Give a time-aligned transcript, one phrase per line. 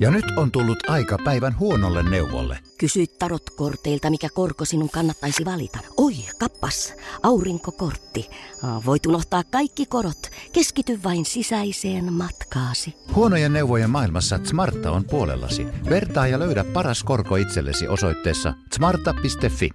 [0.00, 2.58] Ja nyt on tullut aika päivän huonolle neuvolle.
[2.78, 5.78] Kysy tarotkorteilta, mikä korko sinun kannattaisi valita.
[5.96, 8.30] Oi, kappas, aurinkokortti.
[8.86, 10.30] Voit unohtaa kaikki korot.
[10.52, 12.94] Keskity vain sisäiseen matkaasi.
[13.14, 15.66] Huonojen neuvojen maailmassa Smarta on puolellasi.
[15.90, 19.70] Vertaa ja löydä paras korko itsellesi osoitteessa smarta.fi.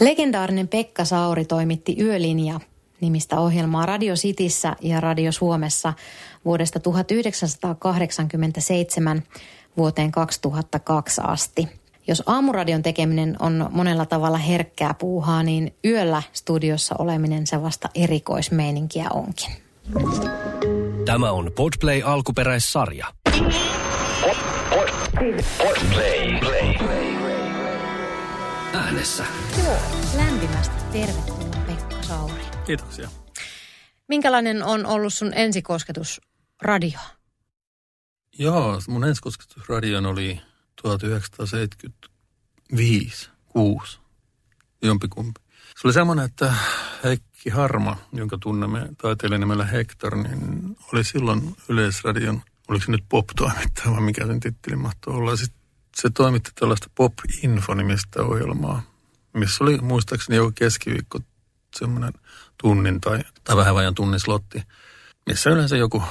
[0.00, 2.60] Legendaarinen Pekka Sauri toimitti Yölinja
[3.00, 5.92] nimistä ohjelmaa Radio Cityssä ja Radio Suomessa
[6.46, 9.22] vuodesta 1987
[9.76, 11.68] vuoteen 2002 asti.
[12.08, 19.06] Jos aamuradion tekeminen on monella tavalla herkkää puuhaa, niin yöllä studiossa oleminen se vasta erikoismeininkiä
[19.14, 19.50] onkin.
[21.04, 23.06] Tämä on Podplay alkuperäissarja.
[25.58, 26.40] Podplay.
[28.74, 29.24] Äänessä.
[29.64, 29.76] Joo,
[30.16, 32.42] lämpimästi tervetuloa Pekka Sauri.
[32.66, 33.08] Kiitoksia.
[34.08, 36.20] Minkälainen on ollut sun ensikosketus
[36.62, 36.98] radio?
[38.38, 40.40] Joo, mun ensikosketus radioon oli
[40.82, 43.98] 1975, 6,
[44.82, 45.40] jompikumpi.
[45.80, 46.54] Se oli semmoinen, että
[47.04, 53.90] Heikki Harma, jonka tunnemme taiteilijan nimellä Hector, niin oli silloin Yleisradion, oliko se nyt pop-toimittaja
[53.90, 55.36] vai mikä sen titteli mahtoi olla.
[55.36, 55.60] Sitten
[55.96, 58.82] se toimitti tällaista Pop-info-nimistä ohjelmaa,
[59.32, 61.18] missä oli muistaakseni joku keskiviikko
[61.76, 62.12] semmoinen
[62.62, 64.62] tunnin tai, tai vähän vajan tunnin slotti,
[65.26, 66.02] missä yleensä joku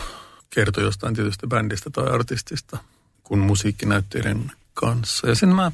[0.55, 2.77] kertoi jostain tietystä bändistä tai artistista
[3.23, 5.27] kuin musiikkinäytteiden kanssa.
[5.29, 5.71] Ja sen mä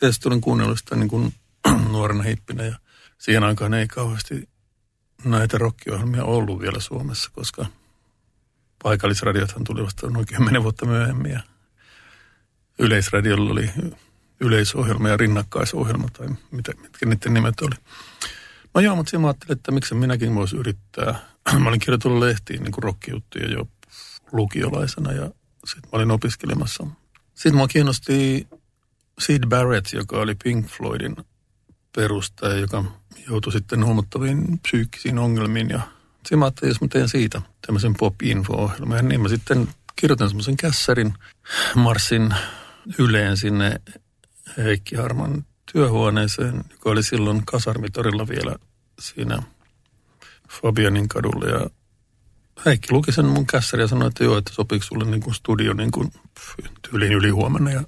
[0.00, 1.34] tietysti tulin kuunnellut sitä niin kuin
[1.92, 2.74] nuorena hippinä ja
[3.18, 4.48] siihen aikaan ei kauheasti
[5.24, 7.66] näitä rockiohjelmia ollut vielä Suomessa, koska
[8.82, 11.40] paikallisradiothan tuli vasta noin kymmenen vuotta myöhemmin ja
[12.78, 13.70] Yleisradiolla oli
[14.40, 17.74] yleisohjelma ja rinnakkaisohjelma tai mitä, mitkä niiden nimet oli.
[18.74, 21.14] No joo, mutta mä ajattelin, että miksi minäkin voisi yrittää.
[21.62, 23.68] mä olin kirjoitellut lehtiin niin rockijuttuja jo
[24.32, 25.30] lukiolaisena ja
[25.64, 26.86] sitten mä olin opiskelemassa.
[27.34, 28.46] Sitten mua kiinnosti
[29.18, 31.16] Sid Barrett, joka oli Pink Floydin
[31.96, 32.84] perustaja, joka
[33.28, 35.70] joutui sitten huomattaviin psyykkisiin ongelmiin.
[35.70, 35.80] Ja
[36.16, 39.08] sitten mä ajattelin, jos mä teen siitä tämmöisen pop-info-ohjelman.
[39.08, 41.14] niin mä sitten kirjoitan semmoisen kässärin,
[41.74, 42.34] marssin
[42.98, 43.80] yleen sinne
[44.56, 48.56] Heikki Harman työhuoneeseen, joka oli silloin kasarmitorilla vielä
[48.98, 49.42] siinä
[50.48, 51.46] Fabianin kadulla.
[51.46, 51.70] Ja
[52.64, 55.72] Heikki luki sen mun kässäri ja sanoi, että joo, että sopiiko sulle niin kuin studio
[55.72, 56.12] niin kuin
[56.90, 57.70] tyyliin ylihuomenna.
[57.70, 57.82] Ja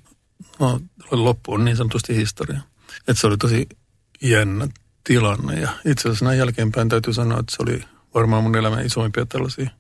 [0.59, 0.81] no,
[1.11, 2.61] loppu on niin sanotusti historia.
[2.99, 3.69] Että se oli tosi
[4.23, 4.69] jännä
[5.05, 5.61] tilanne.
[5.61, 7.84] Ja itse asiassa näin jälkeenpäin täytyy sanoa, että se oli
[8.15, 9.71] varmaan mun elämän isoimpia tällaisia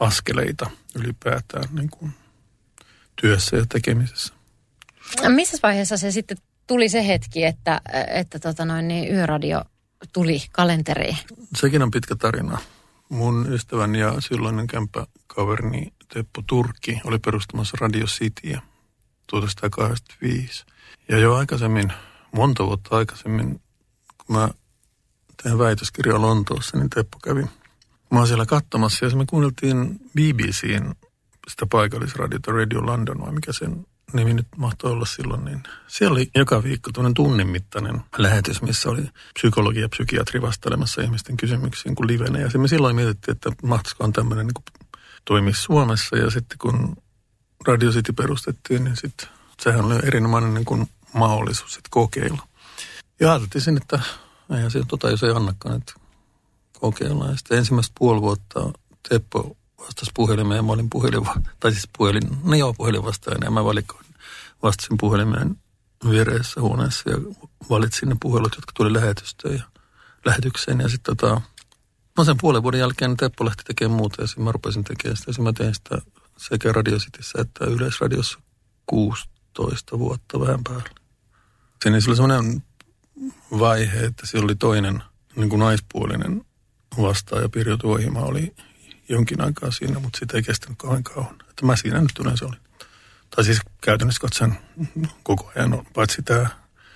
[0.00, 2.12] askeleita ylipäätään niin kuin
[3.20, 4.34] työssä ja tekemisessä.
[5.28, 9.64] Missä vaiheessa se sitten tuli se hetki, että, että tota noin, niin yöradio
[10.12, 11.16] tuli kalenteriin?
[11.56, 12.58] Sekin on pitkä tarina.
[13.08, 18.62] Mun ystäväni ja silloinen kämppäkaverini Teppo Turkki oli perustamassa Radio Cityä
[19.26, 20.64] 1985.
[21.08, 21.92] Ja jo aikaisemmin,
[22.32, 23.60] monta vuotta aikaisemmin,
[24.26, 24.48] kun mä
[25.42, 27.44] tein väitöskirjaa Lontoossa, niin Teppo kävi
[28.10, 30.94] mä siellä katsomassa ja me kuunneltiin BBCin
[31.48, 36.30] sitä paikallisradiota Radio London vai mikä sen nimi nyt mahtoi olla silloin, niin siellä oli
[36.34, 39.02] joka viikko tuollainen tunnin mittainen lähetys, missä oli
[39.34, 42.38] psykologi ja psykiatri vastelemassa ihmisten kysymyksiin kuin livenä.
[42.38, 44.84] Ja me silloin mietittiin, että mahtaisikohan tämmöinen niin
[45.24, 46.16] toimii Suomessa.
[46.16, 46.96] Ja sitten kun
[47.66, 49.28] Radio City perustettiin, niin sitten
[49.60, 52.48] sehän oli erinomainen niin kuin mahdollisuus sitten kokeilla.
[53.20, 54.00] Ja ajateltiin että
[54.56, 55.92] eihän se tota, jos ei annakaan, että
[56.80, 57.30] kokeillaan.
[57.30, 58.72] Ja sitten ensimmäistä puoli vuotta
[59.08, 61.28] Teppo vastasi puhelimeen ja mä olin puhelin,
[61.60, 64.04] tai siis puhelin, no joo, puhelin vastaan ja mä valikoin,
[64.62, 65.56] vastasin puhelimeen
[66.10, 67.16] viereessä huoneessa ja
[67.70, 69.62] valitsin ne puhelut, jotka tuli lähetystä ja
[70.24, 71.40] lähetykseen ja sitten tota,
[72.18, 75.32] no sen puolen vuoden jälkeen Teppo lähti tekemään muuta ja sitten mä rupesin tekemään sitä
[75.38, 75.98] ja mä tein sitä
[76.36, 78.38] sekä Radio Cityssä että Yleisradiossa
[78.86, 80.90] 16 vuotta vähän päällä.
[81.82, 82.62] Siinä oli semmoinen
[83.58, 85.02] vaihe, että siellä oli toinen
[85.36, 86.44] niin kuin naispuolinen
[87.02, 88.54] vastaaja Pirjo Tuohima oli
[89.08, 91.36] jonkin aikaa siinä, mutta sitä ei kestänyt kauan kauan.
[91.50, 92.60] Että mä siinä nyt yleensä olin.
[93.36, 94.58] Tai siis käytännössä katsoen
[95.22, 96.46] koko ajan, paitsi tämä,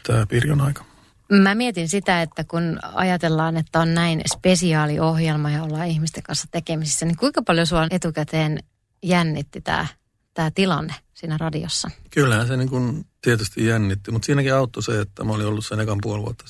[0.07, 0.85] tämä Pirjon aika.
[1.33, 7.07] Mä mietin sitä, että kun ajatellaan, että on näin spesiaaliohjelma ja ollaan ihmisten kanssa tekemisissä,
[7.07, 8.59] niin kuinka paljon sua etukäteen
[9.03, 9.87] jännitti tämä,
[10.35, 11.91] tämä tilanne siinä radiossa?
[12.11, 15.81] Kyllähän se niin kuin tietysti jännitti, mutta siinäkin auttoi se, että mä olin ollut sen
[15.81, 16.45] ekan puoli vuotta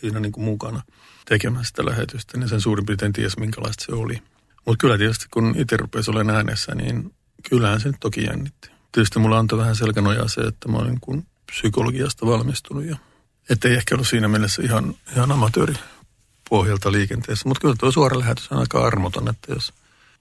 [0.00, 0.82] siinä niin kuin mukana
[1.28, 4.22] tekemässä sitä lähetystä, niin sen suurin piirtein ties minkälaista se oli.
[4.68, 7.14] Mutta kyllä tietysti kun itse rupesi olemaan äänessä, niin
[7.50, 8.70] kyllähän se nyt toki jännitti.
[8.92, 12.96] Tietysti mulla antoi vähän selkänojaa se, että mä olin kun psykologiasta valmistunut ja
[13.50, 15.74] ettei ehkä ollut siinä mielessä ihan, ihan amatööri
[16.48, 17.48] pohjalta liikenteessä.
[17.48, 19.72] Mutta kyllä tuo suora lähetys on aika armoton, että jos,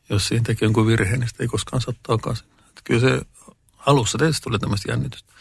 [0.10, 2.48] jos siinä tekee jonkun virheen, niin sitä ei koskaan saa takaisin.
[2.60, 3.22] Että kyllä se
[3.86, 5.34] alussa tietysti tuli tämmöistä jännitystä.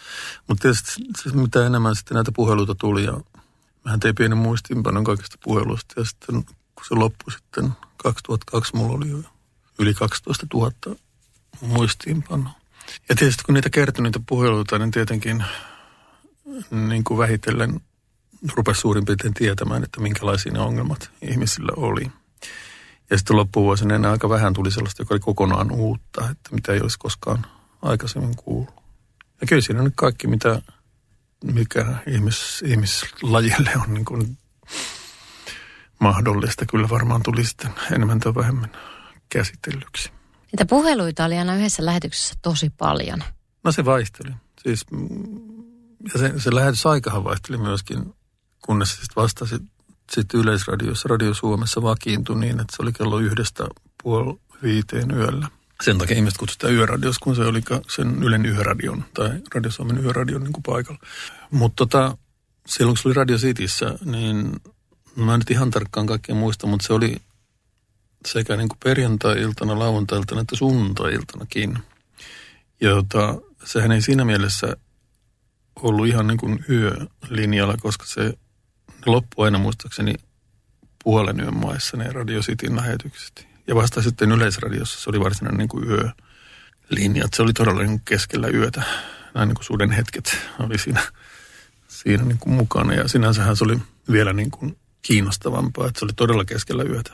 [0.48, 0.92] Mutta tietysti
[1.22, 3.20] siis mitä enemmän sitten näitä puheluita tuli ja
[3.84, 7.72] mähän tein pienen muistiinpanon kaikista puheluista ja sitten kun se loppui sitten
[8.12, 9.18] 2002 mulla oli jo
[9.78, 10.72] yli 12 000
[11.60, 12.52] muistiinpanoa.
[13.08, 15.44] Ja tietysti kun niitä kertoi niitä puheluita, niin tietenkin
[16.70, 17.80] niin kuin vähitellen
[18.56, 22.12] rupesi suurin piirtein tietämään, että minkälaisia ne ongelmat ihmisillä oli.
[23.10, 26.80] Ja sitten loppuvuosina enää aika vähän tuli sellaista, joka oli kokonaan uutta, että mitä ei
[26.80, 27.46] olisi koskaan
[27.82, 28.74] aikaisemmin kuullut.
[29.40, 30.62] Ja kyllä siinä nyt kaikki, mitä,
[31.44, 34.38] mikä ihmis, ihmislajille on niin kuin
[35.98, 36.66] mahdollista.
[36.66, 38.70] Kyllä varmaan tuli sitten enemmän tai vähemmän
[39.28, 40.10] käsitellyksi.
[40.52, 43.24] Niitä puheluita oli aina yhdessä lähetyksessä tosi paljon.
[43.64, 44.30] No se vaihteli.
[44.62, 45.08] Siis, mm,
[46.12, 48.14] ja se, se lähetysaikahan vaihteli myöskin,
[48.66, 49.58] kunnes sitten vastasi
[50.12, 53.66] sitten Yleisradiossa, Radio Suomessa vakiintui niin, että se oli kello yhdestä
[54.02, 55.48] puoli viiteen yöllä.
[55.84, 60.44] Sen takia ihmiset kutsutaan yöradios, kun se oli sen Ylen yöradion tai Radio Suomen yöradion
[60.44, 61.00] niin kuin paikalla.
[61.50, 62.16] Mutta tota,
[62.66, 64.52] silloin kun se oli Radio Cityssä, niin
[65.16, 67.16] mä en nyt ihan tarkkaan kaikkea muista, mutta se oli
[68.26, 71.78] sekä niin kuin perjantai-iltana, lauantai-iltana että sunnuntai-iltanakin.
[72.80, 73.34] Ja tota,
[73.64, 74.76] sehän ei siinä mielessä
[75.82, 78.32] ollut ihan niin kuin yölinjalla, koska se
[79.06, 80.14] loppui aina muistaakseni
[81.04, 83.46] puolen yön maissa ne Radio Cityn lähetykset.
[83.66, 87.28] Ja vasta sitten Yleisradiossa se oli varsinainen niin kuin yölinja.
[87.34, 88.82] Se oli todella niin kuin keskellä yötä.
[89.34, 91.02] Näin niin kuin suden hetket oli siinä,
[91.88, 92.94] siinä niin kuin mukana.
[92.94, 93.78] Ja sinänsähän se oli
[94.12, 94.76] vielä niin kuin
[95.06, 97.12] kiinnostavampaa, että se oli todella keskellä yötä.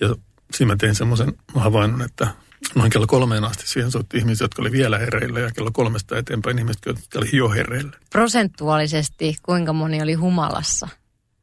[0.00, 0.14] Ja
[0.54, 2.28] siinä mä tein semmoisen havainnon, että
[2.74, 6.58] noin kello kolmeen asti siihen soitti ihmisiä, jotka oli vielä hereillä ja kello kolmesta eteenpäin
[6.58, 7.92] ihmiset, jotka oli jo hereillä.
[8.10, 10.88] Prosentuaalisesti kuinka moni oli humalassa?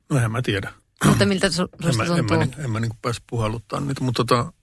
[0.09, 0.73] No en mä tiedä.
[1.05, 2.41] Mutta miltä su- en mä, tuntuu?
[2.41, 4.53] En mä, en mä niin päässyt puhalluttaa niitä, mutta tota,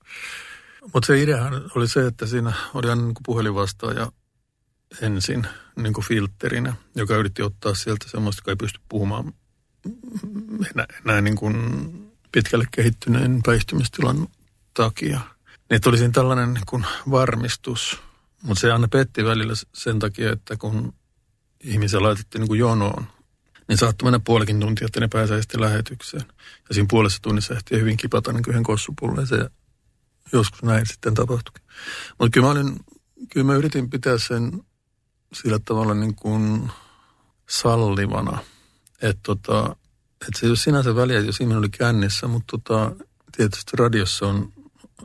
[0.94, 4.12] mutta se ideahan oli se, että siinä oli aina niin puhelinvastaaja
[5.03, 9.32] ensin niin kuin filtterinä, joka yritti ottaa sieltä semmoista, joka ei pysty puhumaan
[11.04, 11.56] enää niin kuin
[12.32, 14.28] pitkälle kehittyneen päihtymistilan
[14.74, 15.20] takia.
[15.48, 18.00] Niin että olisi tällainen niin kuin varmistus,
[18.42, 20.94] mutta se aina petti välillä sen takia, että kun
[21.64, 23.06] ihmisiä laitettiin niin kuin jonoon,
[23.68, 26.24] niin saattoi mennä puolikin tuntia, että ne pääsee sitten lähetykseen.
[26.68, 29.26] Ja siinä puolessa tunnissa ehti hyvin kipata niin yhden kossupulleen.
[29.26, 29.50] Se
[30.32, 31.60] joskus näin sitten tapahtui.
[32.18, 32.48] Mutta kyllä
[33.32, 34.62] kyllä mä yritin pitää sen
[35.32, 36.70] sillä tavalla niin kuin
[37.48, 38.38] sallivana,
[39.08, 39.76] että tota,
[40.20, 43.05] että se ei ole sinänsä väliä, jos ihminen oli kännissä, mutta tota,
[43.37, 44.53] tietysti radiossa on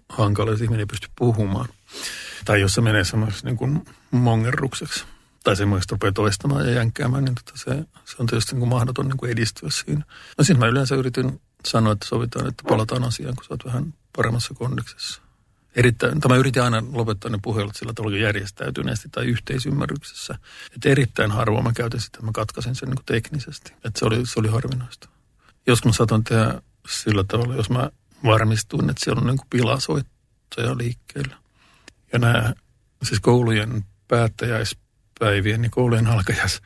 [0.09, 1.67] hankala, jos ihminen ei pysty puhumaan.
[2.45, 5.05] Tai jos se menee semmoiseksi niin kuin mongerrukseksi
[5.43, 9.07] tai semmoista rupeaa toistamaan ja jänkkäämään, niin tota se, se on tietysti niin kuin mahdoton
[9.07, 10.03] niin kuin edistyä siinä.
[10.37, 13.93] No siinä mä yleensä yritin sanoa, että sovitaan, että palataan asiaan, kun sä oot vähän
[14.15, 15.21] paremmassa kondiksessa.
[15.75, 20.35] Erittäin, tämä yritin aina lopettaa ne puhelut sillä tavalla järjestäytyneesti tai yhteisymmärryksessä.
[20.75, 23.73] Että erittäin harvoin mä käytin sitä, että mä katkasin sen niin teknisesti.
[23.73, 25.09] Että se oli, se oli harvinaista.
[25.67, 27.89] Joskus mä saatoin tehdä sillä tavalla, jos mä
[28.25, 31.37] varmistuin, että siellä on niin pilasoittaja liikkeellä.
[32.13, 32.53] Ja nämä
[33.03, 36.61] siis koulujen päättäjäispäivien, niin koulujen alkajais,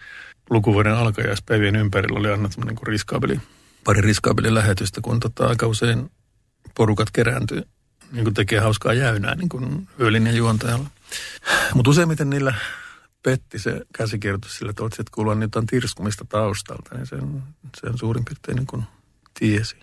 [0.50, 3.40] lukuvuoden alkajaispäivien ympärillä oli aina niin riskaabeli,
[3.84, 6.12] pari riskaabeli lähetystä, kun tota, aika usein
[6.75, 7.62] porukat kerääntyi
[8.12, 10.90] niin kuin tekee hauskaa jäynää niin kuin yölinjan juontajalla.
[11.74, 12.54] Mutta useimmiten niillä
[13.24, 17.44] petti se käsikirjoitus sillä, että että kuulua jotain tirskumista taustalta, niin sen,
[17.82, 18.84] sen suurin piirtein niin kuin
[19.39, 19.75] tiesi.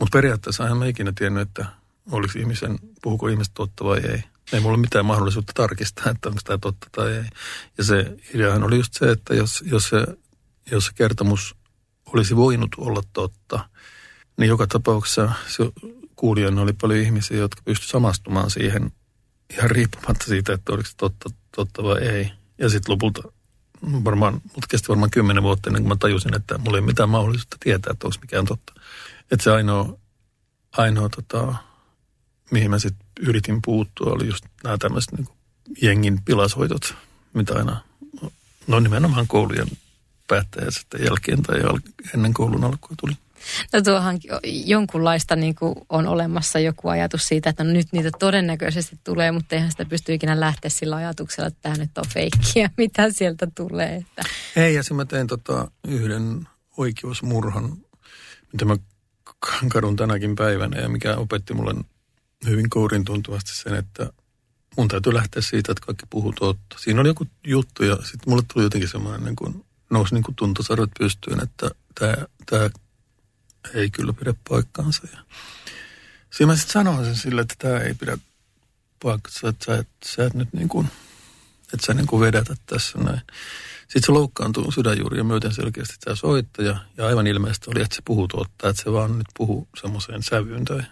[0.00, 1.66] Mutta periaatteessa en mä ikinä tiennyt, että
[2.10, 4.22] oliko ihmisen, puhuko ihmiset totta vai ei.
[4.52, 7.24] Ei mulla ole mitään mahdollisuutta tarkistaa, että onko tämä totta tai ei.
[7.78, 10.06] Ja se ideahan oli just se, että jos, jos, se,
[10.70, 11.54] jos se kertomus
[12.06, 13.68] olisi voinut olla totta,
[14.36, 15.62] niin joka tapauksessa se
[16.18, 18.92] kuulijoina oli paljon ihmisiä, jotka pystyivät samastumaan siihen
[19.50, 22.32] ihan riippumatta siitä, että oliko se totta, totta vai ei.
[22.58, 23.22] Ja sitten lopulta
[24.04, 27.56] varmaan, mutta kesti varmaan kymmenen vuotta ennen kuin mä tajusin, että mulla ei mitään mahdollisuutta
[27.60, 28.72] tietää, että onko mikään totta.
[29.30, 29.98] Että se ainoa,
[30.72, 31.54] ainoa tota,
[32.50, 35.28] mihin mä sitten yritin puuttua, oli just nämä tämmöiset niin
[35.82, 36.94] jengin pilasoitot,
[37.34, 37.82] mitä aina,
[38.66, 39.68] no nimenomaan koulujen
[40.26, 41.60] päättäjästä jälkeen tai
[42.14, 43.12] ennen koulun alkua tuli.
[43.72, 48.98] No tuohan jonkunlaista niin kuin on olemassa joku ajatus siitä, että no nyt niitä todennäköisesti
[49.04, 53.10] tulee, mutta eihän sitä pysty ikinä lähteä sillä ajatuksella, että tämä nyt on feikkiä, mitä
[53.10, 53.94] sieltä tulee.
[53.96, 54.22] Että.
[54.56, 57.76] Ei, ja mä tein tota yhden oikeusmurhan,
[58.52, 58.76] mitä mä
[59.68, 61.74] kadun tänäkin päivänä ja mikä opetti mulle
[62.46, 64.12] hyvin kourin tuntuvasti sen, että
[64.76, 66.76] mun täytyy lähteä siitä, että kaikki puhuu totta.
[66.78, 70.34] Siinä oli joku juttu ja sitten mulle tuli jotenkin semmoinen, niin kuin, nousi niin kuin
[70.34, 72.14] tuntosarvet pystyyn, että tämä,
[72.46, 72.70] tämä
[73.74, 75.02] ei kyllä pidä paikkaansa.
[75.12, 75.18] Ja
[76.30, 78.18] siinä mä sitten sanoin sen sille, että tämä ei pidä
[79.02, 80.86] paikkaansa, että sä et, sä et nyt niin kuin,
[81.74, 83.20] että sä niin kuin vedätät tässä näin.
[83.80, 86.76] Sitten se loukkaantuu sydänjuuria myöten selkeästi tämä soittaja.
[86.96, 90.64] Ja aivan ilmeisesti oli, että se puhuu tuottaa, että se vaan nyt puhuu semmoiseen sävyyn
[90.64, 90.82] tai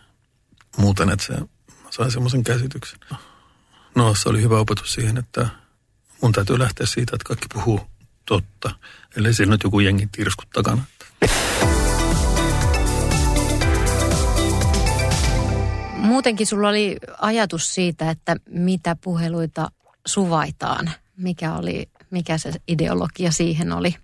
[0.76, 1.34] muuten, että se
[1.90, 2.98] sai semmoisen käsityksen.
[3.94, 5.48] No, se oli hyvä opetus siihen, että
[6.22, 7.80] mun täytyy lähteä siitä, että kaikki puhuu
[8.26, 8.70] totta.
[9.16, 10.84] Eli siinä nyt joku jengi tirskut takana.
[16.16, 19.70] Muutenkin sulla oli ajatus siitä, että mitä puheluita
[20.06, 20.90] suvaitaan.
[21.16, 23.96] Mikä oli, mikä se ideologia siihen oli?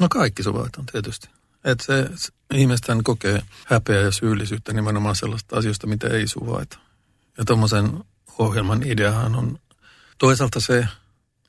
[0.00, 1.28] No kaikki suvaitaan tietysti.
[1.64, 6.78] Että se, se ihmisten kokee häpeä ja syyllisyyttä nimenomaan sellaista asioista, mitä ei suvaita.
[7.38, 8.04] Ja tuommoisen
[8.38, 9.58] ohjelman ideahan on
[10.18, 10.88] toisaalta se,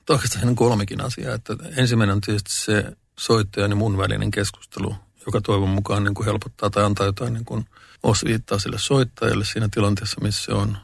[0.10, 1.36] oikeastaan kolmekin asiaa.
[1.36, 2.84] Että ensimmäinen on tietysti se
[3.20, 4.96] soittajan ja mun välinen keskustelu,
[5.26, 7.66] joka toivon mukaan niin kuin helpottaa tai antaa jotain niin kuin
[8.04, 10.78] osviittaa sille soittajalle siinä tilanteessa, missä se on.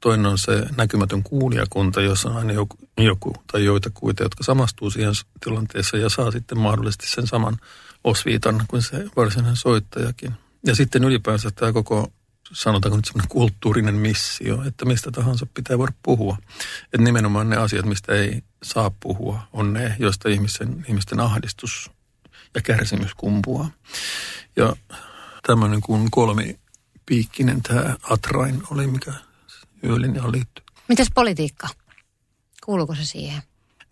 [0.00, 4.90] Toinen on se näkymätön kuulijakunta, jossa on aina joku, joku tai joita kuita, jotka samastuu
[4.90, 5.12] siihen
[5.44, 7.56] tilanteessa ja saa sitten mahdollisesti sen saman
[8.04, 10.34] osviitan kuin se varsinainen soittajakin.
[10.66, 12.12] Ja sitten ylipäänsä tämä koko
[12.52, 16.38] sanotaanko nyt semmoinen kulttuurinen missio, että mistä tahansa pitää voida puhua.
[16.84, 21.90] Että nimenomaan ne asiat, mistä ei saa puhua, on ne, joista ihmisten, ihmisten ahdistus
[22.56, 23.70] ja kärsimys kumpuaa.
[24.56, 24.76] Ja
[25.46, 29.12] tämmöinen kuin kolmipiikkinen tämä Atrain oli, mikä
[29.84, 30.64] yölinjaan liittyy.
[30.88, 31.68] Mitäs politiikka?
[32.64, 33.42] Kuuluuko se siihen?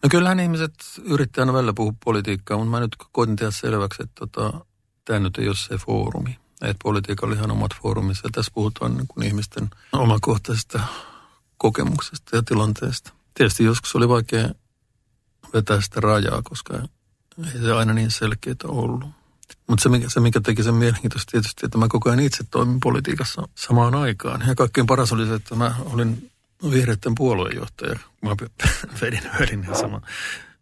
[0.02, 4.14] No kyllähän ihmiset yrittää aina välillä puhua politiikkaa, mutta mä nyt koitin tehdä selväksi, että
[4.14, 4.64] tota,
[5.04, 6.38] tämä nyt ei ole se foorumi.
[6.62, 10.80] Että politiikka oli ihan omat foorumissa ja tässä puhutaan niin kuin ihmisten omakohtaisesta
[11.56, 13.12] kokemuksesta ja tilanteesta.
[13.35, 14.49] Tietysti joskus oli vaikea
[15.54, 16.83] vetää sitä rajaa, koska
[17.38, 19.09] ei se aina niin selkeää ollut.
[19.67, 22.81] Mutta se mikä, se, mikä teki sen mielenkiintoista tietysti, että mä koko ajan itse toimin
[22.81, 24.45] politiikassa samaan aikaan.
[24.47, 26.31] Ja kaikkein paras oli se, että mä olin
[26.71, 27.99] vihreiden puoluejohtaja.
[28.23, 28.31] Mä
[29.00, 30.00] vedin höylin ja sama,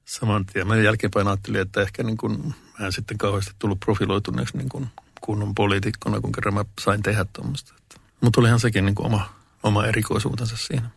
[0.04, 0.66] saman tien.
[0.66, 4.86] Mä jälkeenpäin ajattelin, että ehkä niin kun, mä en sitten kauheasti tullut profiloituneeksi niin kun
[5.20, 7.74] kunnon poliitikkona, kun kerran mä sain tehdä tuommoista.
[8.20, 10.90] Mutta olihan sekin niin oma, oma erikoisuutensa siinä.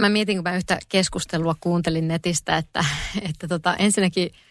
[0.00, 2.84] Mä mietin, kun mä yhtä keskustelua kuuntelin netistä, että,
[3.22, 4.30] että tota, ensinnäkin–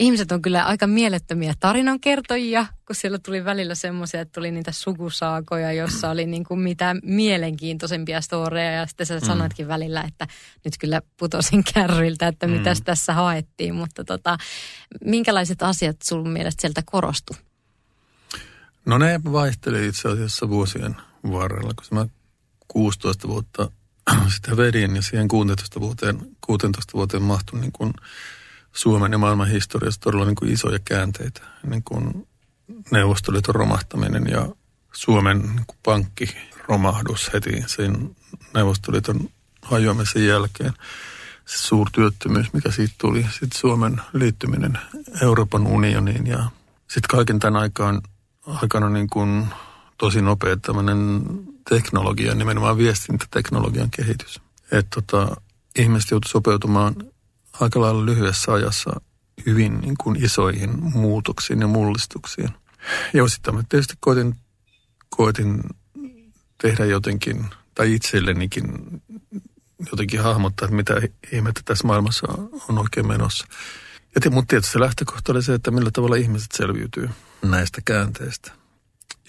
[0.00, 5.72] ihmiset on kyllä aika mielettömiä tarinankertojia, kun siellä tuli välillä semmoisia, että tuli niitä sukusaakoja,
[5.72, 8.72] jossa oli niin kuin mitä mielenkiintoisempia storeja.
[8.72, 9.26] Ja sitten sä mm.
[9.26, 10.26] sanoitkin välillä, että
[10.64, 12.52] nyt kyllä putosin kärryiltä, että mm.
[12.52, 13.74] mitäs tässä haettiin.
[13.74, 14.38] Mutta tota,
[15.04, 17.36] minkälaiset asiat sun mielestä sieltä korostu?
[18.86, 20.96] No ne vaihteli itse asiassa vuosien
[21.32, 22.06] varrella, koska mä
[22.68, 23.70] 16 vuotta
[24.34, 27.92] sitä vedin ja siihen 16 vuoteen, 16 vuoteen mahtui niin kuin–
[28.72, 32.28] Suomen ja maailman historiassa todella niin kuin isoja käänteitä, niin kuin
[32.90, 34.48] Neuvostoliiton romahtaminen ja
[34.92, 38.16] Suomen niin kuin pankkiromahdus heti sen
[38.54, 39.30] Neuvostoliiton
[39.62, 40.72] hajoamisen jälkeen.
[41.46, 43.22] Se suurtyöttömyys, mikä siitä tuli.
[43.22, 44.78] Sitten Suomen liittyminen
[45.22, 46.50] Euroopan unioniin ja
[46.88, 48.02] sitten kaiken tämän aikaan,
[48.46, 49.46] aikana niin kuin
[49.98, 51.22] tosi nopea tämmöinen
[51.68, 54.40] teknologia, nimenomaan viestintäteknologian kehitys.
[54.72, 55.36] Että tota,
[55.78, 56.94] ihmiset joutuivat sopeutumaan
[57.60, 59.00] aika lailla lyhyessä ajassa
[59.46, 62.48] hyvin niin kuin isoihin muutoksiin ja mullistuksiin.
[63.14, 64.34] Ja osittain mä tietysti koitin,
[65.08, 65.62] koitin
[66.62, 68.64] tehdä jotenkin, tai itsellenikin
[69.90, 70.94] jotenkin hahmottaa, että mitä
[71.32, 72.26] ihmettä tässä maailmassa
[72.68, 73.46] on oikein menossa.
[74.24, 77.10] Ja mutta tietysti se lähtökohta oli se, että millä tavalla ihmiset selviytyy
[77.42, 78.52] näistä käänteistä.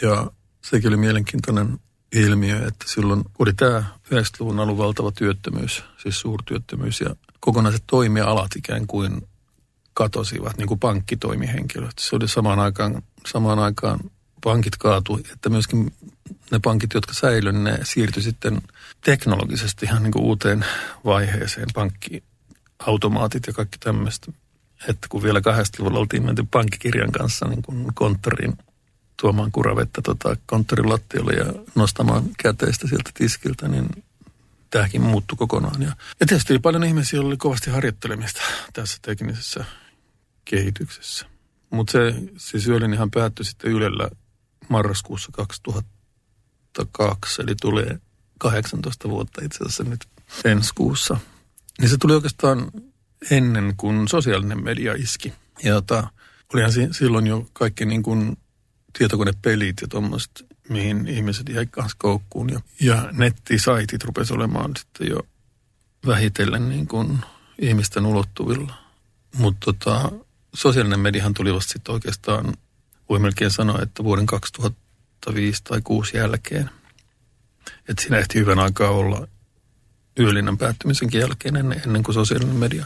[0.02, 1.80] Ja sekin oli mielenkiintoinen
[2.16, 8.88] ilmiö, että silloin oli tämä 90-luvun alun valtava työttömyys, siis suurtyöttömyys ja kokonaiset toimialat ikään
[8.88, 9.28] kuin
[9.94, 12.00] katosivat, niin kuin pankkitoimihenkilöt.
[12.00, 14.00] Se oli samaan aikaan, samaan aikaan
[14.44, 15.94] pankit kaatui, että myöskin
[16.52, 18.62] ne pankit, jotka säilyivät, ne siirtyi sitten
[19.06, 20.66] teknologisesti ihan niin kuin uuteen
[21.06, 24.32] vaiheeseen, pankkiautomaatit ja kaikki tämmöistä.
[24.88, 28.58] Että kun vielä 80-luvulla oltiin menty pankkikirjan kanssa niin kuin konttoriin
[29.22, 31.46] tuomaan kuravettä tota, konttorin lattialle ja
[31.76, 33.88] nostamaan käteistä sieltä tiskiltä, niin
[34.72, 35.82] tämäkin muuttui kokonaan.
[35.82, 38.42] Ja, ja tietysti oli paljon ihmisiä, joilla oli kovasti harjoittelemista
[38.74, 39.66] tässä teknisessä
[40.46, 41.26] kehityksessä.
[41.70, 44.10] Mutta se siis ihan päättyi sitten Ylellä
[44.70, 48.00] marraskuussa 2002, eli tulee
[48.40, 50.06] 18 vuotta itse asiassa nyt
[50.46, 51.18] ensi kuussa.
[51.80, 52.72] Niin se tuli oikeastaan
[53.32, 55.34] ennen kuin sosiaalinen media iski.
[55.64, 56.08] Ja tota,
[56.54, 58.38] olihan silloin jo kaikki niin kuin
[58.98, 62.50] tietokonepelit ja tuommoiset mihin ihmiset jäi kanssa koukkuun.
[62.50, 65.28] Ja, ja nettisaitit rupesi olemaan sitten jo
[66.08, 67.20] vähitellen niin kuin
[67.60, 68.74] ihmisten ulottuvilla.
[69.38, 70.12] Mutta tota,
[70.54, 72.54] sosiaalinen mediahan tuli vasta sitten oikeastaan,
[73.10, 76.70] voi melkein sanoa, että vuoden 2005 tai 2006 jälkeen.
[77.90, 79.28] Että siinä ehti hyvän aikaa olla
[80.20, 82.86] yölinnan päättymisen jälkeen ennen, ennen kuin sosiaalinen media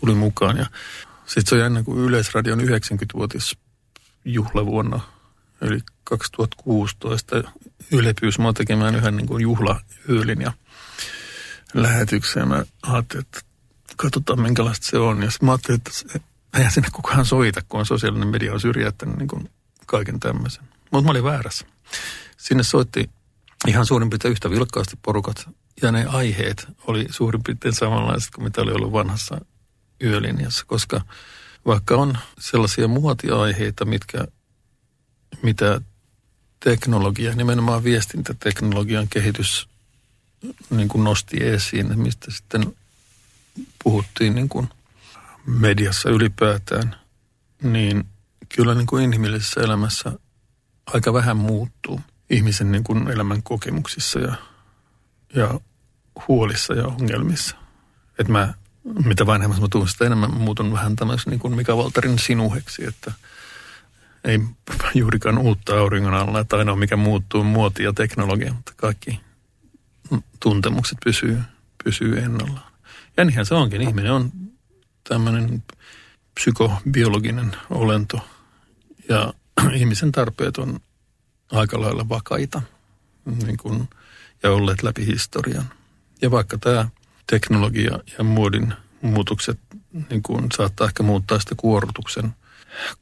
[0.00, 0.56] tuli mukaan.
[0.56, 0.66] Ja
[1.26, 3.56] sitten se on jännä, kun Yleisradion 90-vuotis
[4.24, 5.00] juhlavuonna,
[5.60, 7.42] eli 2016,
[7.92, 10.52] Yle pyysi mua tekemään yhden niin kuin juhlayölin ja
[11.74, 12.40] lähetyksen.
[12.40, 13.40] Ja mä ajattelin, että
[13.96, 15.22] katsotaan minkälaista se on.
[15.22, 16.20] Ja mä ajattelin, että
[16.56, 19.50] eihän sinne kukaan soita, kun on sosiaalinen media on syrjäyttänyt niin kuin
[19.86, 20.64] kaiken tämmöisen.
[20.92, 21.66] Mutta mä olin väärässä.
[22.36, 23.10] Sinne soitti
[23.66, 25.48] ihan suurin piirtein yhtä vilkkaasti porukat.
[25.82, 29.40] Ja ne aiheet oli suurin piirtein samanlaiset kuin mitä oli ollut vanhassa
[30.02, 31.00] yölinjassa, koska
[31.66, 34.26] vaikka on sellaisia muotiaiheita, mitkä,
[35.42, 35.80] mitä
[36.60, 39.68] teknologia, nimenomaan viestintäteknologian kehitys
[40.70, 42.76] niin kuin nosti esiin, mistä sitten
[43.84, 44.68] puhuttiin niin kuin
[45.46, 46.96] mediassa ylipäätään,
[47.62, 48.04] niin
[48.56, 50.12] kyllä niin kuin inhimillisessä elämässä
[50.86, 54.34] aika vähän muuttuu ihmisen niin kuin elämän kokemuksissa ja,
[55.34, 55.60] ja
[56.28, 57.56] huolissa ja ongelmissa.
[58.18, 58.54] Että mä,
[59.04, 63.12] mitä vanhemmassa mä tuun, sitä enemmän muutun vähän tämmöisen niin kuin Mika Valterin sinuheksi, että
[64.26, 64.40] ei
[64.94, 69.20] juurikaan uutta auringon alla, että ainoa mikä muuttuu muoti ja teknologia, mutta kaikki
[70.40, 71.38] tuntemukset pysyy,
[71.84, 72.72] pysyy ennallaan.
[73.16, 73.82] Ja niinhän se onkin.
[73.82, 74.32] Ihminen on
[75.08, 75.62] tämmöinen
[76.34, 78.20] psykobiologinen olento
[79.08, 79.34] ja
[79.74, 80.80] ihmisen tarpeet on
[81.52, 82.62] aika lailla vakaita
[83.24, 83.88] niin kuin,
[84.42, 85.64] ja olleet läpi historian.
[86.22, 86.88] Ja vaikka tämä
[87.26, 89.58] teknologia ja muodin muutokset
[90.10, 92.34] niin kuin, saattaa ehkä muuttaa sitä kuorutuksen,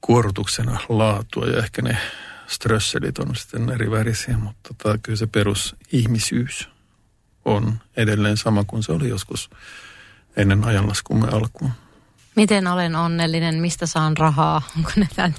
[0.01, 1.99] kuorutuksen laatua ja ehkä ne
[2.47, 6.69] strösselit on sitten eri värisiä, mutta tota, kyllä se perusihmisyys
[7.45, 9.51] on edelleen sama kuin se oli joskus
[10.37, 11.71] ennen ajanlaskumme alkuun.
[12.37, 15.35] Miten olen onnellinen, mistä saan rahaa, onko ne tämän,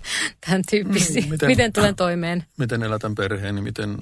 [0.45, 2.45] tämän tyyppisiä, mm, miten, miten tulen toimeen?
[2.57, 3.97] Miten elätän perheeni, miten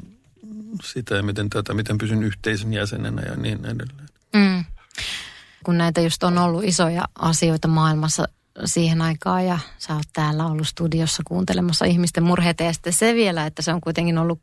[0.83, 4.09] sitä ja miten tätä, miten pysyn yhteisön jäsenenä ja niin edelleen.
[4.35, 4.65] Mm.
[5.63, 8.27] Kun näitä just on ollut isoja asioita maailmassa
[8.65, 13.45] siihen aikaan ja sä oot täällä ollut studiossa kuuntelemassa ihmisten murheita ja sitten se vielä,
[13.45, 14.39] että se on kuitenkin ollut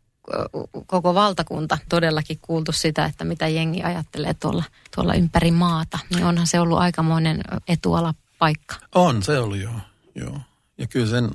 [0.86, 6.46] koko valtakunta todellakin kuultu sitä, että mitä jengi ajattelee tuolla, tuolla ympäri maata, niin onhan
[6.46, 8.76] se ollut aikamoinen etuala paikka.
[8.94, 9.80] On se ollut joo,
[10.14, 10.40] joo.
[10.78, 11.30] Ja kyllä sen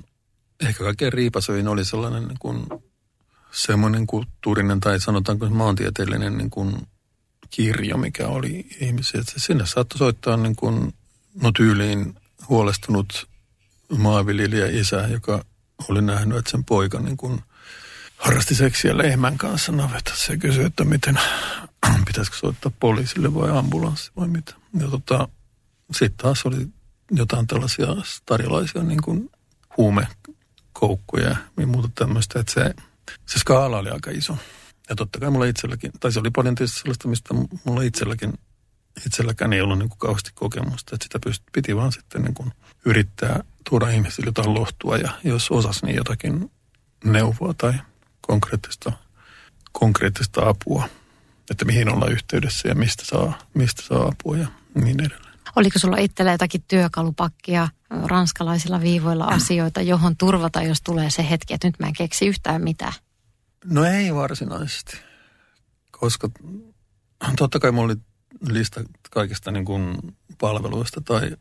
[0.59, 2.67] ehkä kaikkein riipasovin oli sellainen niin kuin,
[3.51, 6.87] semmoinen kulttuurinen tai sanotaanko maantieteellinen niin kuin
[7.49, 9.21] kirjo, mikä oli ihmisiä.
[9.21, 10.93] Että sinne saattoi soittaa niin kuin,
[11.41, 12.15] no tyyliin
[12.49, 13.27] huolestunut
[13.97, 15.45] maanviljelijä isä, joka
[15.89, 17.41] oli nähnyt, että sen poika niin kuin
[18.17, 21.19] harrasti seksiä lehmän kanssa navetassa ja kysyi, että miten,
[22.07, 24.53] pitäisikö soittaa poliisille vai ambulanssi vai mitä.
[24.79, 25.27] Ja tota,
[25.91, 26.67] sitten taas oli
[27.11, 29.29] jotain tällaisia starilaisia niin kuin
[29.77, 32.73] huumekoukkuja ja muuta tämmöistä, että se,
[33.25, 34.37] se skaala oli aika iso.
[34.89, 38.33] Ja totta kai mulla itselläkin, tai se oli paljon tietysti sellaista, mistä mulla itselläkin,
[39.05, 42.51] itselläkään ei ollut niin kuin kauheasti kokemusta, että sitä pyst, piti vaan sitten niin kuin
[42.85, 46.51] yrittää tuoda ihmisille jotain lohtua ja jos osas niin jotakin
[47.03, 47.73] neuvoa tai
[48.21, 48.91] konkreettista,
[49.71, 50.89] konkreettista apua,
[51.51, 55.35] että mihin olla yhteydessä ja mistä saa, mistä saa apua ja niin edelleen.
[55.55, 61.67] Oliko sulla itsellä jotakin työkalupakkia ranskalaisilla viivoilla asioita, johon turvata, jos tulee se hetki, että
[61.67, 62.93] nyt mä en keksi yhtään mitään?
[63.65, 64.97] No ei varsinaisesti,
[65.91, 66.29] koska
[67.37, 68.01] totta kai mulla oli
[68.49, 69.97] lista kaikista niin kuin
[70.37, 71.31] palveluista tai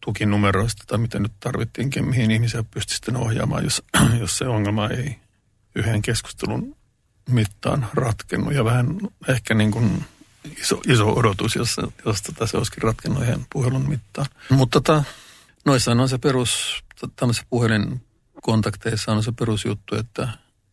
[0.00, 3.82] tukinumeroista tai mitä nyt tarvittiinkin, mihin ihmisiä pystyi sitten ohjaamaan, jos,
[4.20, 5.18] jos se ongelma ei
[5.74, 6.76] yhden keskustelun
[7.28, 8.54] mittaan ratkennut.
[8.54, 8.98] Ja vähän
[9.28, 10.04] ehkä niin kuin
[10.60, 14.26] iso, iso odotus, jos, jos tota se olisikin ratkennut yhden puhelun mittaan.
[14.50, 15.04] Mutta tota,
[15.64, 16.84] noissa on se perus,
[17.16, 20.28] tämmöisissä puhelinkontakteissa on se perusjuttu, että